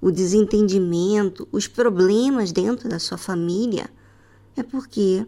o 0.00 0.10
desentendimento, 0.10 1.46
os 1.52 1.66
problemas 1.66 2.52
dentro 2.52 2.88
da 2.88 2.98
sua 2.98 3.18
família, 3.18 3.90
é 4.56 4.62
porque 4.62 5.26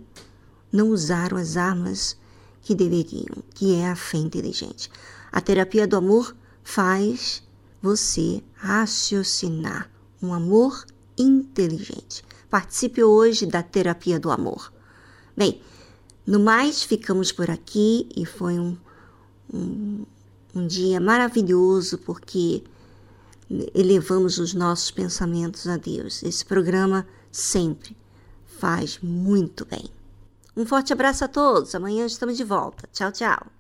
não 0.73 0.89
usaram 0.89 1.37
as 1.37 1.57
armas 1.57 2.17
que 2.63 2.75
deveriam, 2.75 3.43
que 3.55 3.75
é 3.75 3.89
a 3.89 3.97
fé 3.97 4.19
inteligente. 4.19 4.91
A 5.31 5.41
terapia 5.41 5.87
do 5.87 5.97
amor 5.97 6.35
faz 6.63 7.43
você 7.83 8.43
raciocinar 8.55 9.91
um 10.23 10.33
amor 10.33 10.85
inteligente. 11.19 12.25
Participe 12.49 13.03
hoje 13.03 13.45
da 13.45 13.63
terapia 13.63 14.21
do 14.21 14.31
amor. 14.31 14.73
Bem, 15.37 15.61
no 16.27 16.39
mais, 16.39 16.83
ficamos 16.83 17.33
por 17.33 17.51
aqui 17.51 18.09
e 18.17 18.25
foi 18.25 18.59
um, 18.59 18.77
um, 19.53 20.05
um 20.55 20.67
dia 20.67 21.01
maravilhoso 21.01 21.99
porque 21.99 22.63
elevamos 23.75 24.39
os 24.39 24.55
nossos 24.55 24.91
pensamentos 24.91 25.67
a 25.67 25.77
Deus. 25.77 26.23
Esse 26.23 26.45
programa 26.45 27.07
sempre 27.31 27.97
faz 28.59 28.99
muito 29.03 29.65
bem. 29.65 29.91
Um 30.57 30.67
forte 30.67 30.93
abraço 30.93 31.25
a 31.25 31.29
todos. 31.29 31.75
Amanhã 31.75 32.07
estamos 32.07 32.37
de 32.37 32.45
volta. 32.45 32.89
Tchau, 32.93 33.11
tchau. 33.11 33.52